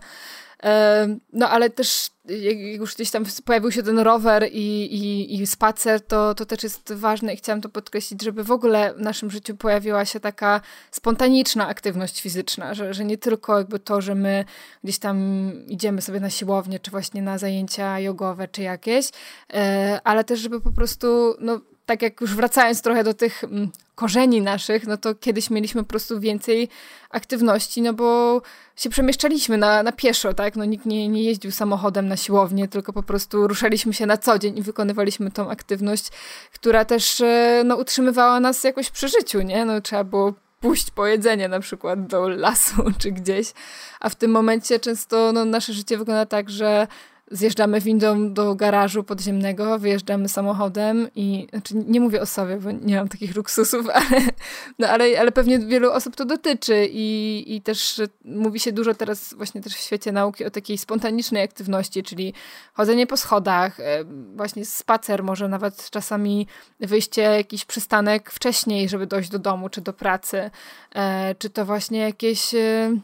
[1.34, 6.02] No ale też jak już gdzieś tam pojawił się ten rower i, i, i spacer,
[6.02, 9.56] to, to też jest ważne i chciałam to podkreślić, żeby w ogóle w naszym życiu
[9.56, 10.62] pojawiła się taka
[10.92, 14.46] spontaniczna aktywność fizyczna, że, że nie tylko jakby to, że my
[14.84, 19.10] gdzieś tam idziemy sobie na siłownię, czy właśnie na zajęcia jogowe, czy jakieś,
[19.54, 23.72] e, ale też żeby po prostu no, tak jak już wracając trochę do tych mm,
[23.96, 26.70] korzeni naszych, no to kiedyś mieliśmy po prostu więcej
[27.10, 28.42] aktywności, no bo
[28.76, 30.56] się przemieszczaliśmy na, na pieszo, tak?
[30.56, 34.40] No nikt nie, nie jeździł samochodem na siłownię, tylko po prostu ruszaliśmy się na co
[34.40, 36.10] dzień i wykonywaliśmy tą aktywność,
[36.54, 39.66] która też e, no, utrzymywała nas jakoś przy życiu, nie?
[39.66, 43.54] No trzeba było pójść po jedzenie na przykład do lasu czy gdzieś,
[44.00, 46.88] a w tym momencie często no, nasze życie wygląda tak, że
[47.32, 52.96] zjeżdżamy windą do garażu podziemnego, wyjeżdżamy samochodem i, znaczy nie mówię o sobie, bo nie
[52.96, 54.22] mam takich luksusów, ale,
[54.80, 59.34] no ale, ale pewnie wielu osób to dotyczy i, i też mówi się dużo teraz
[59.34, 62.34] właśnie też w świecie nauki o takiej spontanicznej aktywności, czyli
[62.74, 64.04] chodzenie po schodach, e,
[64.36, 66.48] właśnie spacer, może nawet czasami
[66.80, 70.52] wyjście jakiś przystanek wcześniej, żeby dojść do domu czy do pracy,
[70.96, 72.98] e, czy to właśnie jakieś e,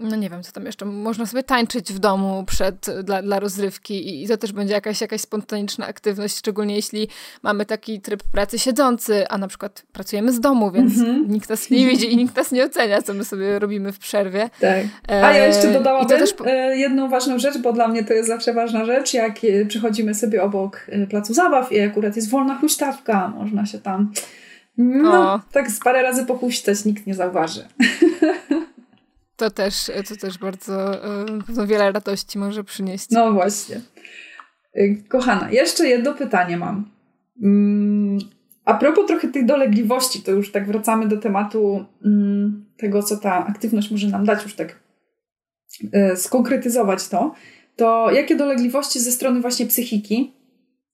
[0.00, 0.84] no nie wiem, co tam jeszcze.
[0.84, 5.20] Można sobie tańczyć w domu przed, dla, dla rozrywki i to też będzie jakaś, jakaś
[5.20, 7.08] spontaniczna aktywność, szczególnie jeśli
[7.42, 11.30] mamy taki tryb pracy siedzący, a na przykład pracujemy z domu, więc mm -hmm.
[11.30, 14.50] nikt nas nie widzi i nikt nas nie ocenia, co my sobie robimy w przerwie.
[14.60, 14.84] Tak.
[15.08, 16.34] A ja jeszcze dodałabym też...
[16.46, 20.14] E, jedną ważną rzecz, bo dla mnie to jest zawsze ważna rzecz, jak e, przychodzimy
[20.14, 24.12] sobie obok e, placu zabaw i akurat jest wolna huśtawka, można się tam
[24.78, 27.64] no, tak z parę razy pochuśtać, nikt nie zauważy.
[29.42, 30.90] To też, to też bardzo
[31.56, 33.10] no, wiele radości może przynieść.
[33.10, 33.80] No właśnie.
[34.76, 36.90] Y, kochana, jeszcze jedno pytanie mam.
[37.42, 38.18] Mm,
[38.64, 43.46] a propos trochę tych dolegliwości, to już tak wracamy do tematu mm, tego, co ta
[43.46, 44.80] aktywność może nam dać, już tak
[46.12, 47.34] y, skonkretyzować to,
[47.76, 50.32] to jakie dolegliwości ze strony właśnie psychiki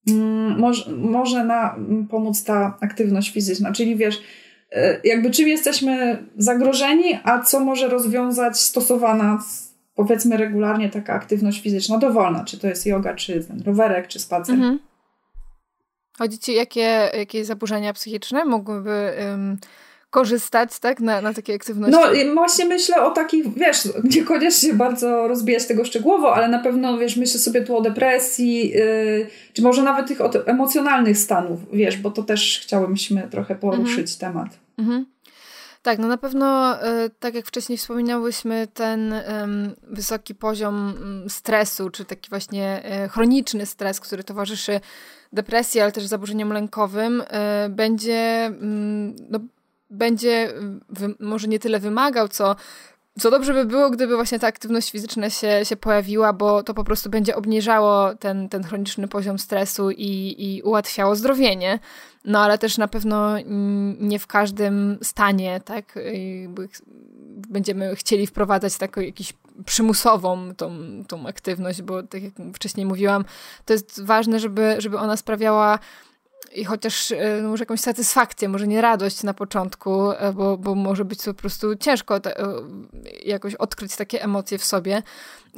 [0.08, 4.22] mm, może, może nam pomóc ta aktywność fizyczna, czyli wiesz,
[5.04, 9.42] jakby czym jesteśmy zagrożeni, a co może rozwiązać stosowana
[9.94, 14.54] powiedzmy regularnie taka aktywność fizyczna dowolna, czy to jest yoga, czy ten rowerek, czy spacer.
[14.54, 14.78] Mhm.
[16.18, 19.12] Chodzi ci, jakie, jakie zaburzenia psychiczne mogłyby
[20.10, 22.00] korzystać tak, na, na takie aktywności?
[22.26, 27.16] No właśnie myślę o takich, wiesz, niekoniecznie bardzo rozbijać tego szczegółowo, ale na pewno, wiesz,
[27.16, 32.22] myślę sobie tu o depresji, yy, czy może nawet tych emocjonalnych stanów, wiesz, bo to
[32.22, 34.18] też chciałyśmy trochę poruszyć mhm.
[34.18, 34.58] temat.
[34.78, 35.06] Mhm.
[35.82, 39.14] Tak, no na pewno, y, tak jak wcześniej wspominałyśmy, ten
[39.82, 44.80] wysoki poziom mm, stresu, czy taki właśnie y, chroniczny stres, który towarzyszy
[45.32, 47.24] depresji, ale też zaburzeniom lękowym, y,
[47.68, 49.38] będzie, mm, no,
[49.90, 50.52] będzie
[51.20, 52.56] może nie tyle wymagał, co
[53.18, 56.84] co dobrze by było, gdyby właśnie ta aktywność fizyczna się, się pojawiła, bo to po
[56.84, 61.78] prostu będzie obniżało ten, ten chroniczny poziom stresu i, i ułatwiało zdrowienie.
[62.24, 63.36] No ale też na pewno
[64.00, 65.98] nie w każdym stanie, tak?
[67.48, 69.32] Będziemy chcieli wprowadzać taką jakąś
[69.64, 70.72] przymusową tą,
[71.08, 73.24] tą aktywność, bo tak jak wcześniej mówiłam,
[73.64, 75.78] to jest ważne, żeby, żeby ona sprawiała
[76.54, 80.74] i chociaż e, no, może jakąś satysfakcję, może nie radość na początku, e, bo, bo
[80.74, 82.34] może być po prostu ciężko te,
[83.24, 85.02] jakoś odkryć takie emocje w sobie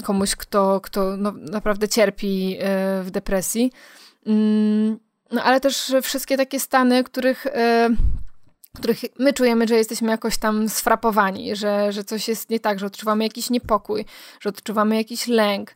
[0.04, 3.72] komuś, kto, kto no, naprawdę cierpi e, w depresji.
[4.26, 4.98] Mm,
[5.32, 7.46] no ale też wszystkie takie stany, których
[8.76, 12.86] których my czujemy, że jesteśmy jakoś tam sfrapowani, że, że coś jest nie tak, że
[12.86, 14.04] odczuwamy jakiś niepokój,
[14.40, 15.74] że odczuwamy jakiś lęk,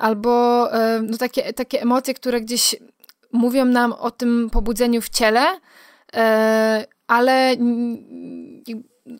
[0.00, 0.64] albo
[1.02, 2.76] no takie, takie emocje, które gdzieś
[3.32, 5.60] mówią nam o tym pobudzeniu w ciele,
[6.14, 7.56] e, ale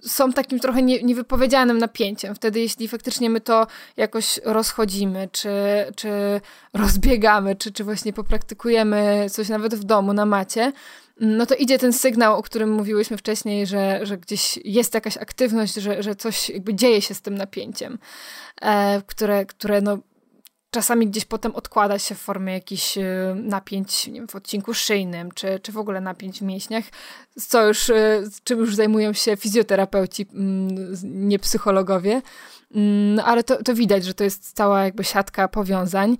[0.02, 2.34] są takim trochę nie, niewypowiedzianym napięciem.
[2.34, 5.50] Wtedy, jeśli faktycznie my to jakoś rozchodzimy, czy,
[5.96, 6.40] czy
[6.74, 10.72] rozbiegamy, czy, czy właśnie popraktykujemy coś nawet w domu na macie,
[11.20, 15.74] no to idzie ten sygnał, o którym mówiłyśmy wcześniej, że, że gdzieś jest jakaś aktywność,
[15.74, 17.98] że, że coś jakby dzieje się z tym napięciem,
[18.60, 19.98] e, które, które no,
[20.70, 25.32] czasami gdzieś potem odkłada się w formie jakichś y, napięć nie wiem, w odcinku szyjnym,
[25.32, 26.84] czy, czy w ogóle napięć w mięśniach,
[27.40, 30.68] co już, y, czym już zajmują się fizjoterapeuci, mm,
[31.02, 32.22] nie psychologowie.
[33.14, 36.18] No, ale to, to widać, że to jest cała jakby siatka powiązań.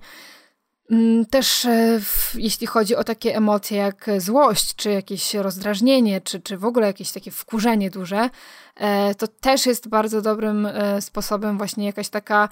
[0.91, 2.01] Mm, też y,
[2.35, 7.11] jeśli chodzi o takie emocje jak złość, czy jakieś rozdrażnienie, czy, czy w ogóle jakieś
[7.11, 8.29] takie wkurzenie duże,
[8.75, 12.49] e, to też jest bardzo dobrym e, sposobem właśnie jakaś taka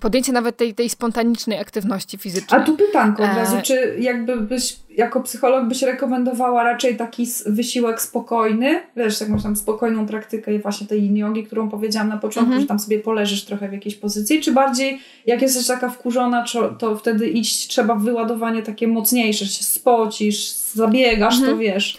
[0.00, 2.60] podjęcie nawet tej, tej spontanicznej aktywności fizycznej.
[2.60, 3.62] A tu pytanko od razu, e...
[3.62, 10.06] czy jakby byś, jako psycholog byś rekomendowała raczej taki wysiłek spokojny, wiesz, jakąś tam spokojną
[10.06, 12.60] praktykę właśnie tej jogi, którą powiedziałam na początku, mhm.
[12.60, 16.44] że tam sobie poleżysz trochę w jakiejś pozycji, czy bardziej jak jesteś taka wkurzona,
[16.78, 21.52] to wtedy iść trzeba w wyładowanie takie mocniejsze, się spocisz, zabiegasz, mhm.
[21.52, 21.98] to wiesz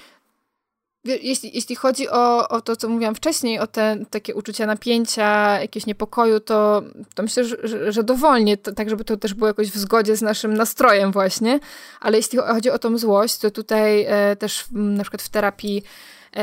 [1.06, 5.86] jeśli, jeśli chodzi o, o to, co mówiłam wcześniej, o te takie uczucia napięcia, jakiegoś
[5.86, 6.84] niepokoju, to,
[7.16, 10.22] to myślę, że, że dowolnie, to, tak żeby to też było jakoś w zgodzie z
[10.22, 11.60] naszym nastrojem właśnie,
[12.00, 15.84] ale jeśli chodzi o tą złość, to tutaj e, też na przykład w terapii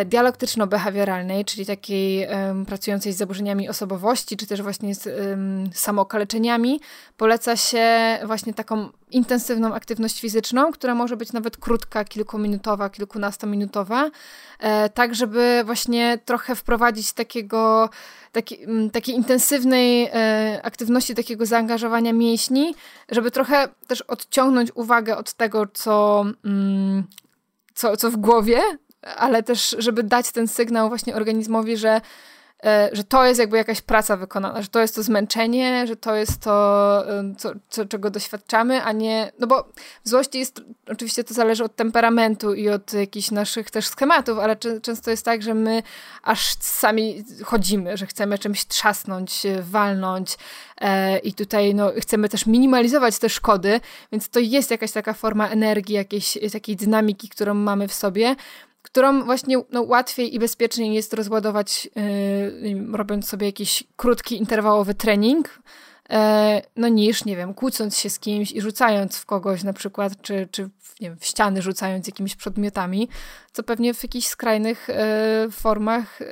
[0.05, 6.81] dialektyczno-behawioralnej, czyli takiej um, pracującej z zaburzeniami osobowości, czy też właśnie z um, samookaleczeniami,
[7.17, 14.11] poleca się właśnie taką intensywną aktywność fizyczną, która może być nawet krótka, kilkuminutowa, kilkunastominutowa,
[14.59, 17.91] e, tak żeby właśnie trochę wprowadzić takiego,
[18.33, 18.59] taki,
[18.93, 22.75] takiej intensywnej e, aktywności, takiego zaangażowania mięśni,
[23.11, 27.05] żeby trochę też odciągnąć uwagę od tego, co, mm,
[27.75, 28.61] co, co w głowie,
[29.17, 32.01] ale też, żeby dać ten sygnał właśnie organizmowi, że,
[32.65, 36.15] e, że to jest jakby jakaś praca wykonana, że to jest to zmęczenie, że to
[36.15, 39.69] jest to, e, co, co, czego doświadczamy, a nie, no bo
[40.05, 44.57] w złości jest, oczywiście to zależy od temperamentu i od jakichś naszych też schematów, ale
[44.83, 45.83] często jest tak, że my
[46.23, 50.37] aż sami chodzimy, że chcemy czymś trzasnąć, walnąć
[50.81, 53.81] e, i tutaj no, chcemy też minimalizować te szkody,
[54.13, 58.37] więc to jest jakaś taka forma energii, jakiejś takiej dynamiki, którą mamy w sobie,
[58.83, 61.91] którą właśnie no, łatwiej i bezpieczniej jest rozładować,
[62.63, 65.61] yy, robiąc sobie jakiś krótki, interwałowy trening,
[66.11, 70.23] e, no niż, nie wiem, kłócąc się z kimś i rzucając w kogoś na przykład,
[70.23, 70.71] czy, czy
[71.01, 73.09] nie wiem, w ściany rzucając jakimiś przedmiotami,
[73.53, 76.27] co pewnie w jakichś skrajnych e, formach e,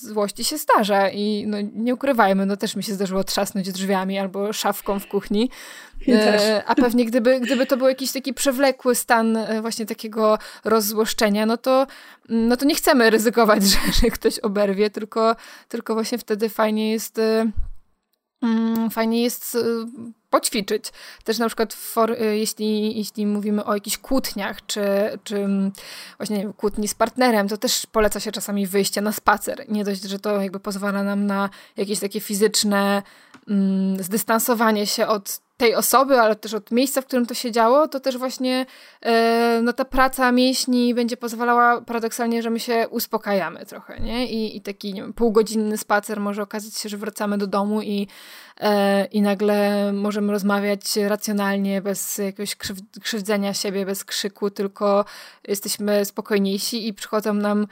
[0.00, 4.52] złości się zdarza i no, nie ukrywajmy, no też mi się zdarzyło trzasnąć drzwiami albo
[4.52, 5.50] szafką w kuchni,
[6.08, 11.46] e, a pewnie gdyby, gdyby to był jakiś taki przewlekły stan e, właśnie takiego rozzłoszczenia,
[11.46, 11.86] no to,
[12.28, 15.36] no to nie chcemy ryzykować, że, że ktoś oberwie, tylko,
[15.68, 17.50] tylko właśnie wtedy fajnie jest e,
[18.42, 19.56] mm, fajnie jest
[20.30, 20.84] poćwiczyć.
[21.24, 24.80] Też na przykład for, jeśli, jeśli mówimy o jakichś kłótniach, czy,
[25.24, 25.72] czy mm,
[26.16, 29.64] właśnie wiem, kłótni z partnerem, to też poleca się czasami wyjście na spacer.
[29.68, 33.02] Nie dość, że to jakby pozwala nam na jakieś takie fizyczne
[33.48, 37.88] mm, zdystansowanie się od tej osoby, ale też od miejsca, w którym to się działo,
[37.88, 38.66] to też właśnie
[39.02, 44.26] e, no ta praca mięśni będzie pozwalała paradoksalnie, że my się uspokajamy trochę, nie?
[44.26, 48.06] I, i taki, nie wiem, półgodzinny spacer może okazać się, że wracamy do domu i,
[48.60, 52.56] e, i nagle możemy rozmawiać racjonalnie, bez jakiegoś
[53.02, 55.04] krzywdzenia siebie, bez krzyku, tylko
[55.48, 57.66] jesteśmy spokojniejsi i przychodzą nam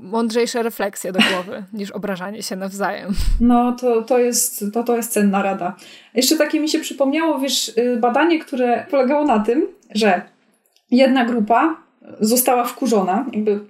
[0.00, 3.12] mądrzejsze refleksje do głowy niż obrażanie się nawzajem.
[3.40, 5.76] No, to, to, jest, to, to jest cenna rada.
[6.14, 10.22] Jeszcze takie mi się przypomniało, wiesz, y, badanie, które polegało na tym, że
[10.90, 11.76] jedna grupa
[12.20, 13.60] została wkurzona, jakby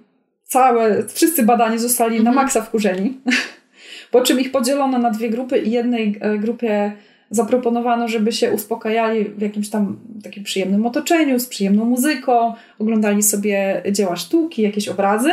[0.43, 2.35] całe, wszyscy badani zostali mhm.
[2.35, 3.17] na maksa wkurzeni,
[4.11, 6.91] po czym ich podzielono na dwie grupy i jednej e, grupie
[7.29, 13.83] zaproponowano, żeby się uspokajali w jakimś tam takim przyjemnym otoczeniu, z przyjemną muzyką, oglądali sobie
[13.91, 15.31] dzieła sztuki, jakieś obrazy,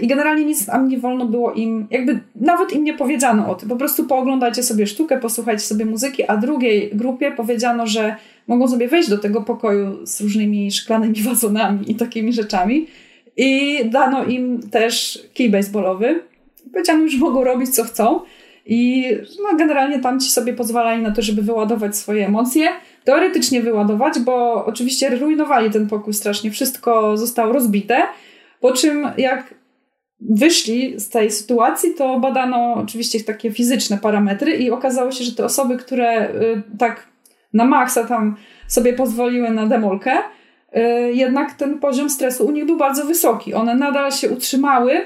[0.00, 3.68] i generalnie nic tam nie wolno było im, jakby nawet im nie powiedziano o tym.
[3.68, 8.88] Po prostu pooglądajcie sobie sztukę, posłuchajcie sobie muzyki, a drugiej grupie powiedziano, że mogą sobie
[8.88, 12.86] wejść do tego pokoju z różnymi szklanymi wazonami i takimi rzeczami.
[13.36, 16.20] I dano im też kij baseballowy.
[16.72, 18.20] Powiedziano, że mogą robić co chcą.
[18.66, 19.06] I
[19.42, 22.68] no, generalnie tam ci sobie pozwalali na to, żeby wyładować swoje emocje.
[23.04, 26.50] Teoretycznie wyładować, bo oczywiście rujnowali ten pokój strasznie.
[26.50, 28.02] Wszystko zostało rozbite.
[28.60, 29.54] Po czym jak
[30.20, 35.44] wyszli z tej sytuacji, to badano oczywiście takie fizyczne parametry i okazało się, że te
[35.44, 37.06] osoby, które y, tak
[37.52, 38.36] na maksa tam
[38.66, 40.80] sobie pozwoliły na demolkę, y,
[41.12, 43.54] jednak ten poziom stresu u nich był bardzo wysoki.
[43.54, 45.00] One nadal się utrzymały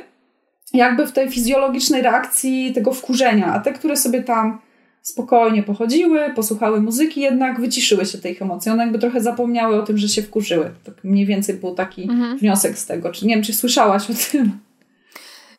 [0.74, 4.58] jakby w tej fizjologicznej reakcji tego wkurzenia, a te, które sobie tam
[5.02, 8.70] spokojnie pochodziły, posłuchały muzyki, jednak wyciszyły się tej emocji.
[8.70, 10.70] One jakby trochę zapomniały o tym, że się wkurzyły.
[10.84, 12.38] Tak mniej więcej był taki mhm.
[12.38, 13.12] wniosek z tego.
[13.12, 14.58] Czy, nie wiem, czy słyszałaś o tym?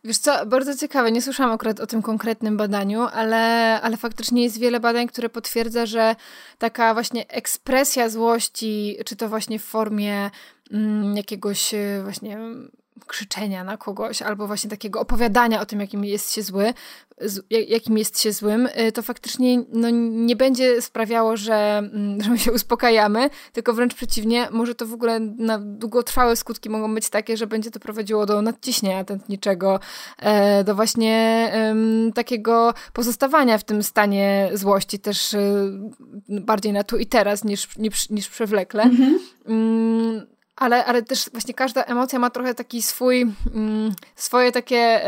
[0.04, 1.12] Wiesz co, bardzo ciekawe.
[1.12, 5.86] Nie słyszałam akurat o tym konkretnym badaniu, ale, ale faktycznie jest wiele badań, które potwierdza,
[5.86, 6.16] że
[6.58, 10.30] taka właśnie ekspresja złości, czy to właśnie w formie
[10.72, 12.38] mm, jakiegoś e, właśnie
[13.08, 16.74] krzyczenia na kogoś, albo właśnie takiego opowiadania o tym, jakim jest się zły,
[17.50, 22.40] jakim jest się złym, y, to faktycznie no, nie będzie sprawiało, że, mm, że my
[22.40, 27.38] się uspokajamy, tylko wręcz przeciwnie, może to w ogóle na długotrwałe skutki mogą być takie,
[27.38, 29.80] że będzie to prowadziło do nadciśnienia tętniczego,
[30.20, 31.14] e, do właśnie
[32.16, 35.40] takiego pozostawania w tym stanie złości, też y,
[36.30, 38.84] bardziej na tu i teraz niż, niż, niż przewlekle.
[38.84, 40.33] Mhm.
[40.64, 43.22] Ale, ale też właśnie każda emocja ma trochę taki swój,
[43.56, 45.02] mm, swoje takie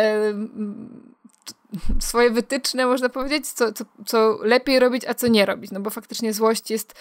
[1.99, 5.72] swoje wytyczne, można powiedzieć, co, co, co lepiej robić, a co nie robić.
[5.72, 6.95] No bo faktycznie złość jest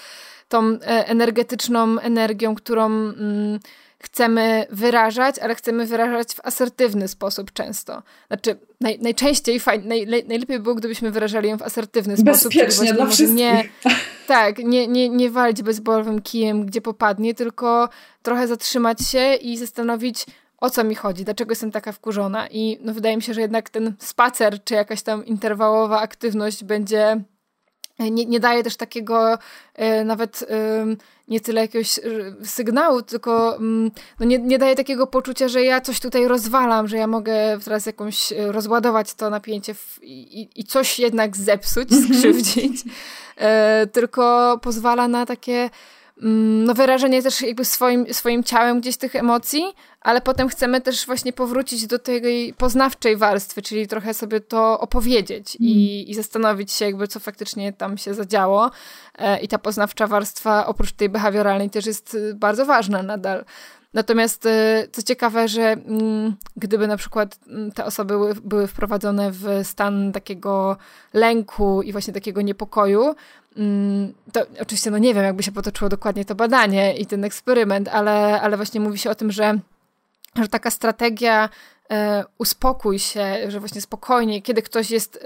[0.48, 3.60] tą e, energetyczną energią, którą mm,
[4.04, 8.02] chcemy wyrażać, ale chcemy wyrażać w asertywny sposób często.
[8.26, 12.54] Znaczy, naj, najczęściej, fajnie, naj, najlepiej było, gdybyśmy wyrażali ją w asertywny sposób.
[12.54, 13.36] Bezpiecznie dla wszystkich.
[13.36, 13.68] Nie,
[14.26, 17.88] tak, nie, nie, nie walić bezbolowym kijem, gdzie popadnie, tylko
[18.22, 20.26] trochę zatrzymać się i zastanowić,
[20.58, 22.48] o co mi chodzi, dlaczego jestem taka wkurzona.
[22.48, 27.24] I no, wydaje mi się, że jednak ten spacer, czy jakaś tam interwałowa aktywność będzie
[27.98, 29.38] nie, nie daje też takiego
[29.74, 30.86] e, nawet e,
[31.28, 32.00] nie tyle jakiegoś
[32.44, 36.96] sygnału, tylko mm, no nie, nie daje takiego poczucia, że ja coś tutaj rozwalam, że
[36.96, 42.14] ja mogę teraz jakąś e, rozładować to napięcie w, i, i, coś jednak zepsuć, mhm.
[42.14, 42.82] skrzywdzić,
[43.36, 45.70] e, tylko pozwala na takie
[46.22, 49.64] Mm, no, wyrażenie też jakby swoim, swoim ciałem gdzieś tych emocji,
[50.04, 55.56] ale potem chcemy też właśnie powrócić do tej poznawczej warstwy, czyli trochę sobie to opowiedzieć
[55.60, 55.70] mm.
[55.70, 58.70] i, i zastanowić się jakby co faktycznie tam się zadziało
[59.18, 63.44] e, i ta poznawcza warstwa oprócz tej behawioralnej też jest y, bardzo ważna nadal.
[63.94, 69.46] Natomiast y, co ciekawe, że mm, gdyby na przykład mm, te osoby były, wprowadzone w
[69.62, 70.76] stan takiego
[71.12, 73.14] lęku i właśnie takiego niepokoju,
[73.56, 77.88] Mm, to oczywiście no nie wiem, jakby się potoczyło dokładnie to badanie i ten eksperyment,
[77.88, 79.58] ale, ale właśnie mówi się o tym, że
[80.42, 81.48] że taka strategia
[81.90, 85.24] e, uspokój się, że właśnie spokojnie, kiedy ktoś jest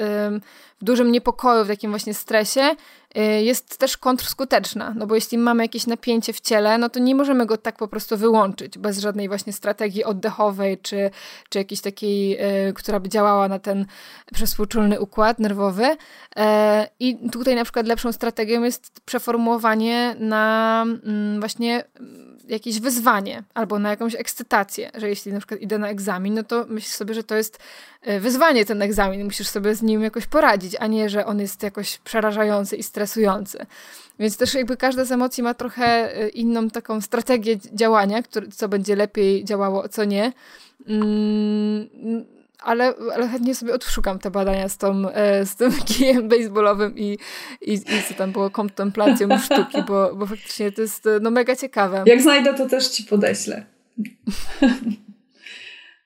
[0.80, 2.76] w dużym niepokoju, w takim właśnie stresie,
[3.14, 7.14] e, jest też kontrskuteczna, no bo jeśli mamy jakieś napięcie w ciele, no to nie
[7.14, 11.10] możemy go tak po prostu wyłączyć, bez żadnej właśnie strategii oddechowej, czy,
[11.48, 13.86] czy jakiejś takiej, e, która by działała na ten
[14.34, 15.96] przezwóczulny układ nerwowy.
[17.00, 21.84] I tutaj na przykład lepszą strategią jest przeformułowanie na mm, właśnie
[22.48, 26.66] jakieś wyzwanie albo na jakąś ekscytację, że jeśli na przykład idę na egzamin, no to
[26.68, 27.58] myślisz sobie, że to jest
[28.02, 31.62] e, wyzwanie ten egzamin, musisz sobie z nim jakoś poradzić, a nie, że on jest
[31.62, 33.66] jakoś przerażający i stresujący.
[34.18, 38.22] Więc też jakby każda z emocji ma trochę e, inną taką strategię działania,
[38.54, 40.32] co będzie lepiej działało, co nie.
[40.86, 41.88] Mm,
[42.62, 47.18] ale, ale chętnie sobie odszukam te badania z, tą, e, z tym kijem baseballowym i,
[47.60, 52.02] i, i co tam było kontemplacją sztuki, bo, bo faktycznie to jest no, mega ciekawe.
[52.06, 53.64] Jak znajdę, to też ci podeślę.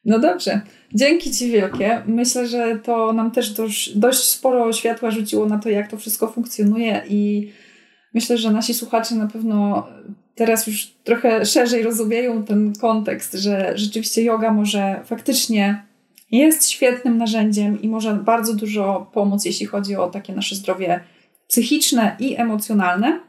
[0.05, 0.61] No dobrze.
[0.94, 2.03] Dzięki Ci wielkie.
[2.07, 6.28] Myślę, że to nam też dość, dość sporo światła rzuciło na to, jak to wszystko
[6.28, 7.53] funkcjonuje i
[8.14, 9.88] myślę, że nasi słuchacze na pewno
[10.34, 15.82] teraz już trochę szerzej rozumieją ten kontekst, że rzeczywiście yoga może faktycznie
[16.32, 21.00] jest świetnym narzędziem i może bardzo dużo pomóc, jeśli chodzi o takie nasze zdrowie
[21.48, 23.20] psychiczne i emocjonalne.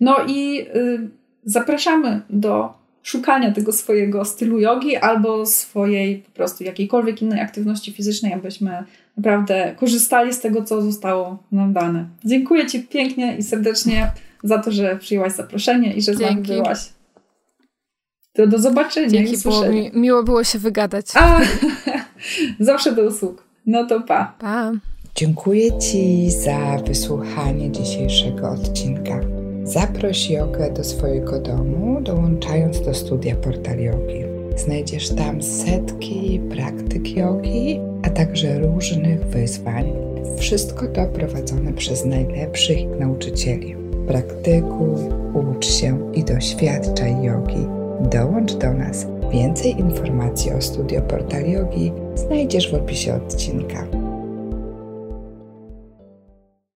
[0.00, 1.10] No i y,
[1.44, 8.32] zapraszamy do szukania tego swojego stylu jogi albo swojej po prostu jakiejkolwiek innej aktywności fizycznej,
[8.32, 8.84] abyśmy
[9.16, 12.08] naprawdę korzystali z tego, co zostało nam dane.
[12.24, 14.12] Dziękuję Ci pięknie i serdecznie
[14.42, 16.78] za to, że przyjęłaś zaproszenie i że z nami byłaś.
[18.32, 21.06] To do zobaczenia Dzięki, było mi, miło było się wygadać.
[21.14, 21.40] A,
[22.60, 23.44] zawsze do usług.
[23.66, 24.34] No to pa.
[24.38, 24.72] Pa.
[25.14, 29.20] Dziękuję Ci za wysłuchanie dzisiejszego odcinka.
[29.64, 34.24] Zaproś jogę do swojego domu, dołączając do studia Portal Yogi.
[34.56, 39.92] Znajdziesz tam setki praktyk jogi, a także różnych wyzwań.
[40.38, 43.76] Wszystko to prowadzone przez najlepszych nauczycieli.
[44.06, 45.00] Praktykuj,
[45.34, 49.06] ucz się i doświadczaj jogi Dołącz do nas.
[49.32, 53.99] Więcej informacji o studio Portal Yogi znajdziesz w opisie odcinka.